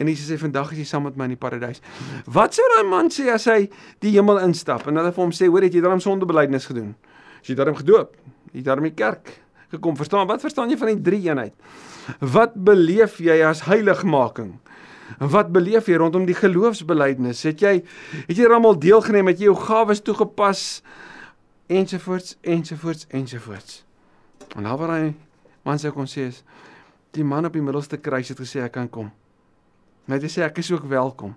En 0.00 0.08
Jesus 0.08 0.30
sê 0.30 0.38
vandag 0.40 0.72
is 0.72 0.80
jy 0.80 0.86
saam 0.88 1.04
met 1.04 1.18
my 1.20 1.26
in 1.28 1.34
die 1.34 1.40
paradys. 1.40 1.82
Wat 2.24 2.56
sou 2.56 2.64
daai 2.72 2.88
man 2.88 3.10
sê 3.12 3.28
as 3.34 3.44
hy 3.50 3.66
die 4.00 4.14
hemel 4.14 4.40
instap 4.46 4.86
en 4.88 4.96
hulle 4.96 5.12
vir 5.12 5.22
hom 5.22 5.34
sê, 5.36 5.48
"Hoor, 5.48 5.62
het 5.62 5.74
jy 5.74 5.82
daarom 5.84 6.00
sondebelydenis 6.00 6.66
gedoen? 6.66 6.94
Is 7.42 7.48
jy 7.48 7.54
daarom 7.54 7.76
gedoop? 7.76 8.16
Jy 8.52 8.62
daarom 8.62 8.84
die 8.84 8.96
kerk 8.96 9.40
gekom? 9.70 9.96
Verstaan? 9.96 10.26
Wat 10.26 10.40
verstaan 10.40 10.70
jy 10.70 10.76
van 10.76 10.88
die 10.88 11.02
drie 11.02 11.28
eenheid? 11.28 11.52
Wat 12.20 12.54
beleef 12.54 13.18
jy 13.18 13.44
as 13.44 13.60
heiligmaking?" 13.60 14.58
Wat 15.18 15.50
beleef 15.52 15.86
jy 15.86 15.96
rondom 15.96 16.24
die 16.24 16.34
geloofsbelijdenis? 16.34 17.42
Het 17.42 17.60
jy 17.60 17.82
het 18.28 18.36
jy 18.36 18.46
almal 18.46 18.78
deelgeneem? 18.78 19.26
Het 19.26 19.38
jy 19.38 19.44
jou 19.44 19.56
gawes 19.56 20.00
toegepas? 20.00 20.82
Ensovoorts, 21.66 22.36
ensovoorts, 22.42 23.06
ensovoorts. 23.10 23.84
En 24.56 24.62
nou 24.62 24.76
waar 24.78 25.00
hy 25.00 25.14
man 25.66 25.78
sê 25.78 25.92
kon 25.92 26.06
sê 26.06 26.28
is 26.28 26.42
die 27.12 27.24
man 27.24 27.44
op 27.44 27.52
die 27.52 27.62
middelste 27.62 27.96
kruis 27.96 28.28
het 28.28 28.38
gesê 28.38 28.62
ek 28.64 28.72
kan 28.72 28.88
kom. 28.88 29.10
Net 30.08 30.24
sê 30.30 30.44
ek 30.46 30.62
is 30.62 30.70
ook 30.72 30.88
welkom. 30.88 31.34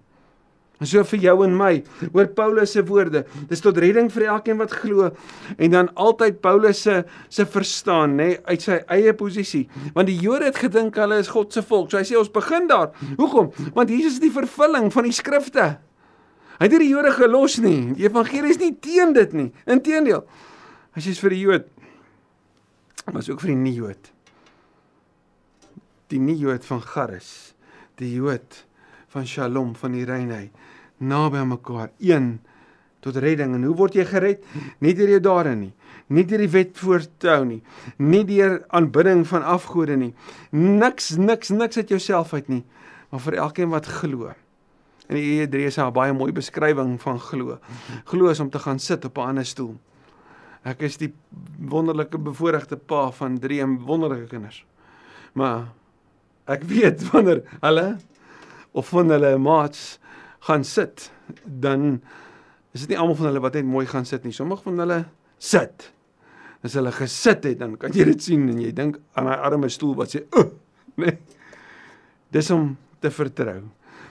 En 0.82 0.90
so 0.90 1.04
vir 1.14 1.22
jou 1.24 1.36
en 1.46 1.54
my, 1.56 1.78
oor 2.12 2.28
Paulus 2.36 2.74
se 2.76 2.82
woorde, 2.84 3.22
dis 3.48 3.62
tot 3.64 3.78
redding 3.80 4.10
vir 4.12 4.26
elkeen 4.34 4.58
wat 4.60 4.74
glo 4.82 5.12
en 5.56 5.72
dan 5.72 5.90
altyd 6.02 6.42
Paulus 6.44 6.82
se 6.84 7.04
se 7.32 7.46
verstaan, 7.48 8.18
nê, 8.18 8.26
nee, 8.34 8.40
uit 8.50 8.66
sy 8.66 8.80
eie 8.92 9.14
posisie. 9.16 9.64
Want 9.96 10.10
die 10.12 10.18
Jode 10.20 10.50
het 10.50 10.60
gedink 10.60 10.98
hulle 11.00 11.22
is 11.22 11.32
God 11.32 11.54
se 11.56 11.64
volk. 11.64 11.92
So 11.92 12.02
hy 12.02 12.08
sê 12.10 12.18
ons 12.20 12.32
begin 12.34 12.68
daar. 12.68 12.92
Hoekom? 13.16 13.54
Want 13.78 13.94
Jesus 13.94 14.18
is 14.18 14.26
die 14.26 14.34
vervulling 14.34 14.90
van 14.94 15.08
die 15.08 15.16
skrifte. 15.16 15.70
Hy 16.58 16.68
het 16.68 16.76
die 16.76 16.92
Jode 16.92 17.14
gelos 17.16 17.60
nie. 17.64 17.94
Die 17.96 18.10
evangelie 18.10 18.52
is 18.52 18.60
nie 18.62 18.74
teen 18.76 19.16
dit 19.16 19.38
nie. 19.38 19.50
Inteendeel. 19.70 20.26
As 20.94 21.06
jy 21.08 21.16
is 21.16 21.24
vir 21.24 21.38
die 21.38 21.42
Jood, 21.46 21.72
maar 23.08 23.24
ook 23.24 23.42
vir 23.42 23.54
die 23.54 23.62
nie-Jood. 23.62 24.12
Die 26.12 26.22
nie-Jood 26.22 26.68
van 26.68 26.84
Garis 26.84 27.53
die 27.96 28.14
Jood 28.14 28.66
van 29.08 29.28
Shalom 29.28 29.76
van 29.76 29.92
die 29.92 30.06
reinheid 30.06 30.52
naby 31.04 31.38
aan 31.38 31.48
mekaar. 31.48 31.92
Een 32.00 32.40
tot 33.04 33.16
redding. 33.16 33.56
En 33.56 33.64
hoe 33.68 33.76
word 33.76 33.98
jy 33.98 34.06
gered? 34.08 34.46
Nie 34.84 34.94
deur 34.96 35.12
jou 35.16 35.22
dade 35.24 35.56
nie. 35.60 35.74
Nie 36.14 36.26
deur 36.28 36.44
die 36.44 36.52
wet 36.52 36.78
voortou 36.80 37.40
nie. 37.48 37.62
Nie 38.00 38.24
deur 38.28 38.62
aanbidding 38.76 39.26
van 39.28 39.44
afgode 39.44 39.98
nie. 40.00 40.14
Niks 40.52 41.14
niks 41.20 41.52
niks 41.52 41.78
uit 41.78 41.94
jouself 41.96 42.34
uit 42.34 42.50
nie. 42.52 42.64
Maar 43.12 43.24
vir 43.28 43.40
elkeen 43.44 43.74
wat 43.74 43.90
glo. 44.00 44.32
En 45.08 45.20
die 45.20 45.44
E3 45.44 45.68
is 45.68 45.78
'n 45.78 45.92
baie 45.92 46.14
mooi 46.14 46.32
beskrywing 46.32 47.02
van 47.02 47.20
glo. 47.20 47.60
Glo 48.06 48.30
is 48.30 48.40
om 48.40 48.50
te 48.50 48.60
gaan 48.60 48.80
sit 48.80 49.06
op 49.06 49.18
'n 49.18 49.28
ander 49.28 49.46
stoel. 49.46 49.76
Ek 50.64 50.82
is 50.82 50.98
die 50.98 51.14
wonderlike 51.60 52.18
bevoordeelde 52.18 52.78
pa 52.78 53.12
van 53.12 53.40
drie 53.40 53.66
wonderlike 53.66 54.28
kinders. 54.28 54.66
Maar 55.34 55.68
ek 56.52 56.66
weet 56.70 57.04
wanneer 57.12 57.44
hulle 57.64 57.88
of 58.74 58.90
van 58.92 59.12
hulle 59.14 59.36
maats 59.42 59.98
gaan 60.48 60.64
sit, 60.68 61.10
dan 61.46 62.02
is 62.74 62.84
dit 62.84 62.94
nie 62.94 63.00
almal 63.00 63.18
van 63.20 63.30
hulle 63.30 63.44
wat 63.44 63.60
net 63.60 63.68
mooi 63.70 63.86
gaan 63.88 64.08
sit 64.08 64.26
nie. 64.26 64.34
Sommige 64.36 64.66
van 64.66 64.82
hulle 64.84 65.00
sit. 65.38 65.92
As 66.64 66.76
hulle 66.80 66.92
gesit 66.96 67.46
het, 67.46 67.60
dan 67.60 67.78
kan 67.80 67.94
jy 67.96 68.08
dit 68.10 68.24
sien 68.24 68.48
en 68.50 68.60
jy 68.60 68.72
dink 68.76 68.98
aan 69.20 69.30
daai 69.30 69.46
arme 69.50 69.70
stoel 69.72 69.96
wat 70.00 70.16
sê, 70.16 70.24
"Uh," 70.36 70.50
nee. 70.98 71.18
Dis 72.32 72.50
om 72.52 72.76
te 73.00 73.12
vertrou. 73.12 73.62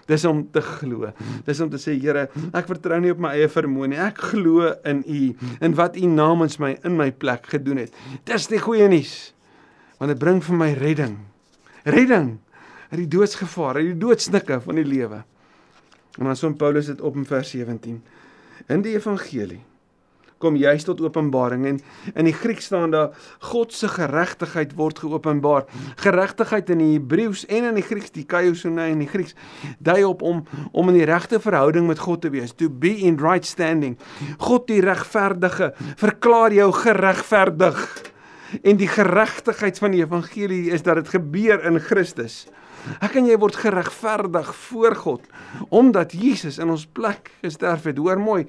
Dis 0.06 0.24
om 0.24 0.42
te 0.50 0.60
glo. 0.60 1.12
Dis 1.46 1.60
om 1.60 1.70
te 1.70 1.78
sê 1.78 1.94
Here, 2.00 2.28
ek 2.52 2.66
vertrou 2.66 3.00
nie 3.00 3.10
op 3.10 3.18
my 3.18 3.34
eie 3.34 3.48
vermoë 3.48 3.88
nie. 3.88 3.98
Ek 3.98 4.18
glo 4.18 4.74
in 4.84 5.02
U 5.06 5.34
en 5.60 5.74
wat 5.74 5.96
U 5.96 6.06
namens 6.06 6.58
my 6.58 6.78
in 6.84 6.96
my 6.96 7.10
plek 7.10 7.46
gedoen 7.46 7.78
het. 7.78 7.92
Dis 8.24 8.46
die 8.46 8.58
goeie 8.58 8.88
nuus. 8.88 9.32
Want 9.98 10.10
dit 10.10 10.18
bring 10.18 10.42
vir 10.42 10.56
my 10.56 10.72
redding 10.74 11.31
redding 11.84 12.38
uit 12.90 13.00
die 13.00 13.08
doodsgevaar, 13.08 13.80
uit 13.80 13.92
die 13.92 13.98
doodsnikke 13.98 14.60
van 14.60 14.80
die 14.80 14.86
lewe. 14.86 15.22
En 16.18 16.28
dan 16.28 16.36
som 16.36 16.56
Paulus 16.56 16.86
dit 16.86 17.00
op 17.00 17.16
in 17.16 17.26
vers 17.26 17.50
17. 17.50 18.02
In 18.68 18.82
die 18.84 18.94
evangelie 18.94 19.62
kom 20.42 20.58
juist 20.58 20.88
tot 20.88 21.00
openbaring 21.04 21.66
en 21.70 21.78
in 22.18 22.26
die 22.26 22.34
Grieks 22.34 22.66
staan 22.70 22.90
daar 22.90 23.12
God 23.52 23.72
se 23.74 23.88
geregtigheid 23.88 24.74
word 24.78 24.98
geopenbaar. 24.98 25.68
Geregtigheid 26.02 26.70
in 26.74 26.82
die 26.82 26.90
Hebreëus 26.96 27.44
en 27.46 27.70
in 27.70 27.78
die 27.78 27.86
Grieks, 27.86 28.10
die 28.16 28.26
kaiosune 28.26 28.88
in 28.90 29.04
die 29.04 29.10
Grieks, 29.10 29.36
dui 29.78 30.02
op 30.08 30.22
om 30.26 30.42
om 30.72 30.90
in 30.90 30.98
die 30.98 31.08
regte 31.08 31.40
verhouding 31.42 31.86
met 31.86 32.02
God 32.02 32.24
te 32.26 32.32
wees, 32.34 32.54
to 32.58 32.68
be 32.68 32.96
in 33.06 33.20
right 33.22 33.46
standing. 33.46 33.94
God 34.42 34.66
die 34.66 34.82
regverdige 34.82 35.72
verklaar 36.00 36.54
jou 36.54 36.72
geregverdig. 36.74 37.86
En 38.60 38.76
die 38.76 38.90
geregtigheid 38.90 39.78
van 39.80 39.94
die 39.94 40.02
evangelie 40.02 40.70
is 40.70 40.84
dat 40.84 41.00
dit 41.00 41.08
gebeur 41.08 41.64
in 41.64 41.80
Christus. 41.80 42.46
Ek 43.00 43.14
en 43.16 43.28
jy 43.30 43.38
word 43.38 43.56
geregverdig 43.62 44.50
voor 44.66 44.96
God 44.98 45.26
omdat 45.70 46.12
Jesus 46.18 46.58
in 46.58 46.72
ons 46.72 46.86
plek 46.86 47.30
gesterf 47.44 47.86
het. 47.88 48.00
Hoor 48.00 48.20
mooi, 48.20 48.46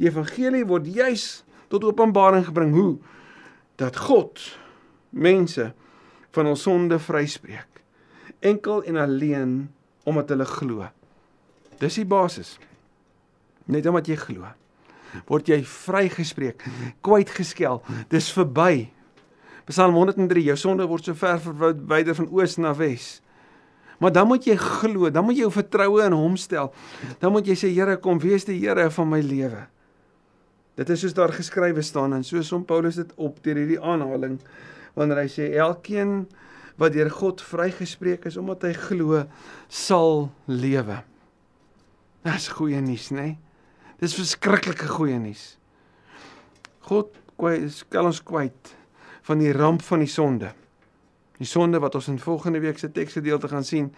die 0.00 0.08
evangelie 0.10 0.64
word 0.66 0.88
juis 0.90 1.44
tot 1.72 1.86
openbaring 1.86 2.44
gebring 2.48 2.74
hoe 2.74 2.96
dat 3.80 3.96
God 3.96 4.42
mense 5.10 5.70
van 6.34 6.50
ons 6.50 6.66
sonde 6.66 6.98
vryspreek. 7.00 7.82
Enkel 8.44 8.82
en 8.84 9.00
alleen 9.00 9.54
omdat 10.04 10.34
hulle 10.34 10.46
glo. 10.48 10.88
Dis 11.80 11.98
die 12.00 12.08
basis. 12.08 12.56
Net 13.66 13.86
omdat 13.88 14.08
jy 14.10 14.16
glo, 14.20 14.46
word 15.26 15.48
jy 15.50 15.58
vrygespreek, 15.66 16.62
kwyt 17.04 17.32
geskel. 17.34 17.80
Dis 18.12 18.28
verby. 18.34 18.86
Psalm 19.66 19.94
103: 19.98 20.44
Jou 20.46 20.56
sonde 20.60 20.86
word 20.86 21.08
so 21.08 21.18
ver 21.18 21.40
verwyder 21.42 22.14
van 22.14 22.28
oos 22.30 22.56
na 22.62 22.74
wes. 22.76 23.16
Maar 23.98 24.12
dan 24.12 24.28
moet 24.28 24.44
jy 24.44 24.54
glo, 24.60 25.08
dan 25.10 25.24
moet 25.24 25.38
jy 25.38 25.46
jou 25.46 25.54
vertroue 25.54 26.04
in 26.04 26.14
Hom 26.14 26.36
stel. 26.38 26.70
Dan 27.22 27.32
moet 27.32 27.48
jy 27.48 27.56
sê 27.56 27.70
Here, 27.72 27.96
kom 27.96 28.20
wees 28.22 28.44
die 28.44 28.58
Here 28.60 28.90
van 28.92 29.08
my 29.10 29.22
lewe. 29.24 29.64
Dit 30.76 30.90
is 30.92 31.00
soos 31.00 31.16
daar 31.16 31.32
geskrywe 31.32 31.82
staan 31.82 32.12
en 32.12 32.24
soos 32.24 32.52
om 32.52 32.66
Paulus 32.68 32.98
dit 33.00 33.12
op 33.16 33.38
deur 33.44 33.56
hierdie 33.56 33.80
aanhaling 33.80 34.36
wanneer 34.96 35.22
hy 35.22 35.30
sê 35.32 35.46
elkeen 35.56 36.26
wat 36.76 36.92
deur 36.92 37.08
God 37.12 37.40
vrygespreek 37.40 38.26
is 38.28 38.36
omdat 38.36 38.66
hy 38.68 38.74
glo 38.76 39.22
sal 39.72 40.28
lewe. 40.44 41.00
Dis 42.26 42.50
goeie 42.52 42.82
nuus, 42.84 43.08
né? 43.14 43.22
Nee? 43.22 43.38
Dis 44.02 44.16
verskriklike 44.18 44.88
goeie 44.92 45.16
nuus. 45.16 45.54
God 46.84 47.16
kwyt, 47.40 47.70
skel 47.72 48.10
ons 48.10 48.20
kwyt 48.20 48.76
van 49.26 49.42
die 49.42 49.52
ramp 49.52 49.82
van 49.82 50.04
die 50.04 50.10
sonde. 50.10 50.52
Die 51.36 51.48
sonde 51.48 51.80
wat 51.82 51.98
ons 51.98 52.08
in 52.12 52.20
volgende 52.22 52.62
week 52.62 52.78
se 52.78 52.90
teksgedeelte 52.92 53.50
gaan 53.50 53.66
sien, 53.66 53.90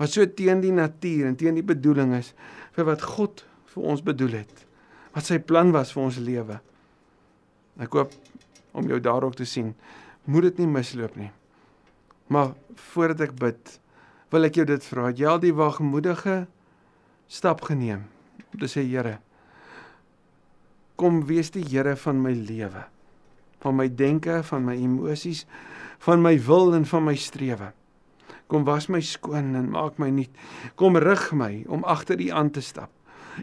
wat 0.00 0.10
so 0.10 0.24
teen 0.26 0.62
die 0.62 0.72
natuur 0.74 1.28
en 1.28 1.36
teen 1.38 1.58
die 1.58 1.66
bedoeling 1.66 2.14
is 2.16 2.32
vir 2.76 2.88
wat 2.88 3.04
God 3.14 3.44
vir 3.74 3.88
ons 3.92 4.04
bedoel 4.04 4.40
het. 4.42 4.64
Wat 5.12 5.28
sy 5.28 5.38
plan 5.44 5.72
was 5.74 5.92
vir 5.92 6.02
ons 6.06 6.18
lewe. 6.22 6.58
Ek 7.80 7.92
hoop 7.96 8.14
om 8.76 8.88
jou 8.88 8.98
daar 9.04 9.28
ook 9.28 9.36
te 9.36 9.46
sien. 9.48 9.74
Moet 10.24 10.50
dit 10.50 10.62
nie 10.62 10.70
misloop 10.72 11.16
nie. 11.20 11.30
Maar 12.32 12.54
voordat 12.92 13.28
ek 13.28 13.36
bid, 13.36 13.76
wil 14.32 14.48
ek 14.48 14.56
jou 14.56 14.66
dit 14.68 14.88
vra. 14.88 15.10
Het 15.10 15.20
jy 15.20 15.28
al 15.28 15.42
die 15.42 15.54
wagmoedige 15.56 16.36
stap 17.32 17.64
geneem 17.68 18.06
om 18.52 18.60
te 18.60 18.68
sê 18.68 18.84
Here, 18.84 19.18
kom 21.00 21.22
wees 21.28 21.52
die 21.52 21.64
Here 21.64 21.94
van 22.00 22.20
my 22.24 22.32
lewe, 22.36 22.84
van 23.62 23.76
my 23.78 23.88
denke, 23.88 24.42
van 24.42 24.64
my 24.66 24.74
emosies, 24.74 25.44
van 26.02 26.22
my 26.22 26.34
wil 26.46 26.74
en 26.74 26.86
van 26.88 27.06
my 27.06 27.14
strewe. 27.18 27.72
Kom 28.50 28.66
was 28.68 28.88
my 28.92 29.00
skoon 29.00 29.54
en 29.56 29.70
maak 29.72 30.00
my 30.02 30.10
nuut. 30.12 30.32
Kom 30.76 30.98
rig 31.00 31.30
my 31.32 31.62
om 31.72 31.84
agter 31.88 32.20
U 32.20 32.28
aan 32.34 32.50
te 32.52 32.60
stap. 32.60 32.90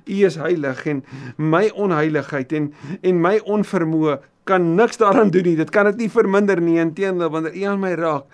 U 0.05 0.17
is 0.25 0.38
heilig 0.38 0.84
en 0.86 1.01
my 1.38 1.69
onheiligheid 1.73 2.51
en 2.53 2.67
en 3.01 3.21
my 3.21 3.39
onvermoë 3.41 4.19
kan 4.49 4.75
niks 4.75 4.99
daaraan 5.01 5.32
doen 5.34 5.47
nie. 5.49 5.55
Dit 5.58 5.71
kan 5.73 5.89
dit 5.89 6.03
nie 6.03 6.12
verminder 6.13 6.62
nie. 6.62 6.77
Inteendeel, 6.82 7.29
wanneer 7.29 7.55
U 7.55 7.63
aan 7.71 7.82
my 7.82 7.93
raak, 7.97 8.25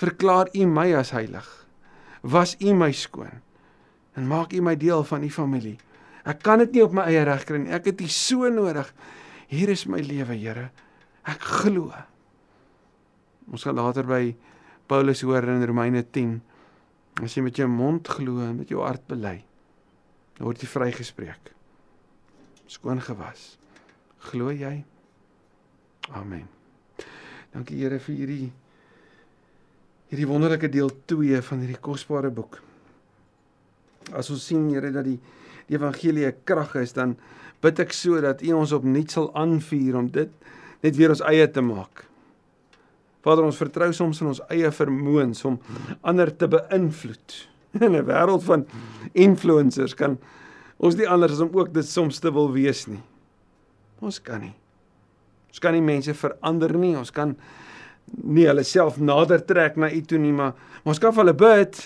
verklaar 0.00 0.50
U 0.52 0.66
my 0.66 0.90
as 0.98 1.14
heilig. 1.16 1.46
Was 2.22 2.56
U 2.60 2.74
my 2.74 2.90
skoon 2.92 3.40
en 4.18 4.26
maak 4.26 4.52
U 4.52 4.60
my 4.64 4.74
deel 4.76 5.04
van 5.06 5.24
U 5.24 5.30
familie. 5.30 5.78
Ek 6.28 6.42
kan 6.44 6.60
dit 6.60 6.76
nie 6.76 6.84
op 6.84 6.92
my 6.92 7.06
eie 7.08 7.24
reg 7.24 7.46
kry 7.48 7.62
nie. 7.62 7.72
Ek 7.72 7.88
het 7.88 8.02
U 8.04 8.08
so 8.12 8.50
nodig. 8.52 8.90
Hier 9.48 9.70
is 9.72 9.86
my 9.88 10.02
lewe, 10.04 10.36
Here. 10.36 10.68
Ek 11.28 11.42
glo. 11.62 11.92
Ons 13.52 13.64
gaan 13.64 13.76
later 13.76 14.06
by 14.08 14.32
Paulus 14.88 15.22
hoor 15.26 15.44
in 15.44 15.64
Romeine 15.68 16.02
10 16.04 16.38
as 17.24 17.34
jy 17.34 17.42
met 17.42 17.58
jou 17.58 17.66
mond 17.68 18.08
glo 18.08 18.44
en 18.44 18.60
met 18.60 18.70
jou 18.70 18.80
hart 18.84 19.04
bely 19.10 19.40
word 20.38 20.62
jy 20.62 20.68
vrygespreek. 20.70 21.50
Skoon 22.70 23.00
gewas. 23.02 23.56
Glo 24.30 24.52
jy? 24.54 24.76
Amen. 26.14 26.46
Dankie 27.50 27.80
Here 27.80 27.98
vir 27.98 28.14
hierdie 28.14 28.46
hierdie 30.08 30.28
wonderlike 30.28 30.70
deel 30.72 30.92
2 31.10 31.42
van 31.44 31.64
hierdie 31.64 31.80
kosbare 31.82 32.30
boek. 32.32 32.60
As 34.16 34.30
ons 34.32 34.46
sien 34.46 34.70
Here 34.70 34.92
dat 34.94 35.08
die 35.08 35.18
die 35.68 35.76
evangelie 35.76 36.26
'n 36.26 36.44
krag 36.44 36.76
is 36.76 36.92
dan 36.92 37.16
bid 37.60 37.80
ek 37.80 37.92
so 37.92 38.20
dat 38.20 38.42
U 38.42 38.52
ons 38.52 38.72
opnuut 38.72 39.10
sal 39.10 39.34
aanvuur 39.34 39.96
om 39.96 40.08
dit 40.08 40.30
net 40.82 40.96
weer 40.96 41.10
ons 41.10 41.24
eie 41.26 41.46
te 41.50 41.64
maak 41.64 42.08
Vader, 43.28 43.44
ons 43.44 43.58
vertrou 43.58 43.90
soms 43.92 44.22
in 44.22 44.30
ons 44.30 44.40
eie 44.54 44.70
vermoëns 44.72 45.42
om 45.48 45.58
ander 46.06 46.30
te 46.32 46.48
beïnvloed. 46.50 47.34
In 47.84 47.92
'n 47.98 48.06
wêreld 48.06 48.44
van 48.46 48.64
influencers 49.12 49.94
kan 49.94 50.16
ons 50.78 50.96
nie 50.96 51.08
anders 51.08 51.34
as 51.36 51.42
om 51.44 51.52
ook 51.52 51.74
dit 51.74 51.84
soms 51.84 52.18
te 52.18 52.32
wil 52.32 52.52
wees 52.54 52.86
nie. 52.86 53.02
Ons 54.00 54.22
kan 54.22 54.40
nie. 54.40 54.54
Ons 55.50 55.60
kan 55.60 55.74
nie 55.74 55.82
mense 55.82 56.14
verander 56.14 56.72
nie. 56.78 56.94
Ons 56.96 57.10
kan 57.10 57.36
nie 58.22 58.46
hulle 58.46 58.64
self 58.64 58.96
nader 58.96 59.44
trek 59.44 59.76
na 59.76 59.90
U 59.92 60.00
toe 60.00 60.18
nie, 60.18 60.32
maar, 60.32 60.54
maar 60.84 60.94
ons 60.94 61.02
kan 61.02 61.12
vir 61.12 61.24
hulle 61.24 61.34
bid. 61.36 61.82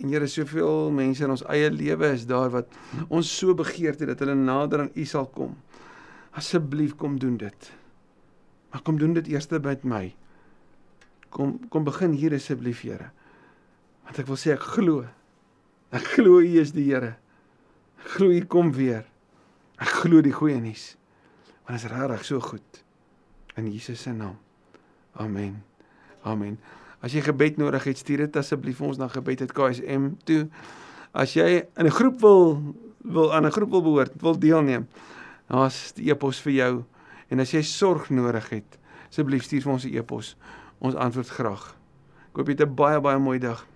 En 0.00 0.08
Here, 0.08 0.26
soveel 0.26 0.90
mense 0.90 1.24
in 1.24 1.30
ons 1.30 1.44
eie 1.50 1.68
lewe 1.70 2.14
is 2.14 2.24
daar 2.24 2.48
wat 2.50 2.70
ons 3.10 3.28
so 3.28 3.54
begeer 3.54 3.98
het 3.98 4.14
dat 4.14 4.22
hulle 4.24 4.38
nader 4.38 4.86
aan 4.86 4.94
U 4.94 5.04
sal 5.04 5.26
kom. 5.26 5.58
Asseblief 6.30 6.94
kom 6.96 7.18
doen 7.18 7.36
dit. 7.36 7.72
Maar 8.70 8.82
kom 8.82 8.98
doen 8.98 9.12
dit 9.12 9.26
eers 9.26 9.48
met 9.48 9.82
my. 9.82 10.14
Kom 11.30 11.58
kom 11.68 11.84
begin 11.84 12.12
hier 12.12 12.34
asseblief, 12.34 12.82
Here. 12.82 13.10
Want 14.04 14.18
ek 14.18 14.26
wil 14.26 14.36
sê 14.36 14.54
ek 14.54 14.62
glo. 14.76 15.06
Ek 15.90 16.06
glo 16.14 16.38
U 16.38 16.60
is 16.60 16.72
die 16.72 16.86
Here. 16.90 17.16
Ek 17.98 18.14
glo 18.16 18.30
U 18.30 18.40
kom 18.46 18.72
weer. 18.72 19.04
Ek 19.78 19.90
glo 20.02 20.22
die 20.22 20.34
goeie 20.34 20.60
nuus. 20.60 20.96
Want 21.66 21.78
dit 21.78 21.84
is 21.84 21.90
regtig 21.90 22.24
so 22.24 22.40
goed. 22.40 22.84
In 23.56 23.70
Jesus 23.70 24.02
se 24.02 24.12
naam. 24.12 24.38
Amen. 25.18 25.62
Amen. 26.22 26.58
As 27.00 27.14
jy 27.14 27.22
gebed 27.24 27.56
nodig 27.56 27.86
het, 27.88 27.98
stuur 27.98 28.26
dit 28.26 28.36
asseblief 28.36 28.80
ons 28.84 28.98
na 29.00 29.08
gebed@ksm 29.08 30.10
toe. 30.28 30.48
As 31.12 31.34
jy 31.34 31.64
in 31.76 31.86
'n 31.86 31.90
groep 31.90 32.20
wil 32.20 32.74
wil 33.02 33.32
aan 33.32 33.46
'n 33.46 33.52
groep 33.52 33.70
wil 33.70 33.82
behoort, 33.82 34.12
wil 34.20 34.38
deelneem, 34.38 34.86
daar's 35.50 35.92
die 35.96 36.10
e-pos 36.10 36.40
vir 36.44 36.54
jou. 36.54 36.72
En 37.30 37.42
as 37.42 37.52
jy 37.54 37.62
sorg 37.66 38.10
nodig 38.14 38.48
het, 38.54 38.78
asseblief 39.08 39.46
stuur 39.46 39.66
vir 39.66 39.72
ons 39.72 39.84
'n 39.84 39.94
e-pos. 39.98 40.36
Ons 40.80 40.94
antwoord 40.94 41.28
graag. 41.28 41.76
Ek 42.30 42.36
hoop 42.36 42.46
jy 42.46 42.54
het 42.54 42.66
'n 42.68 42.74
baie 42.74 43.00
baie 43.00 43.18
mooi 43.18 43.38
dag. 43.38 43.66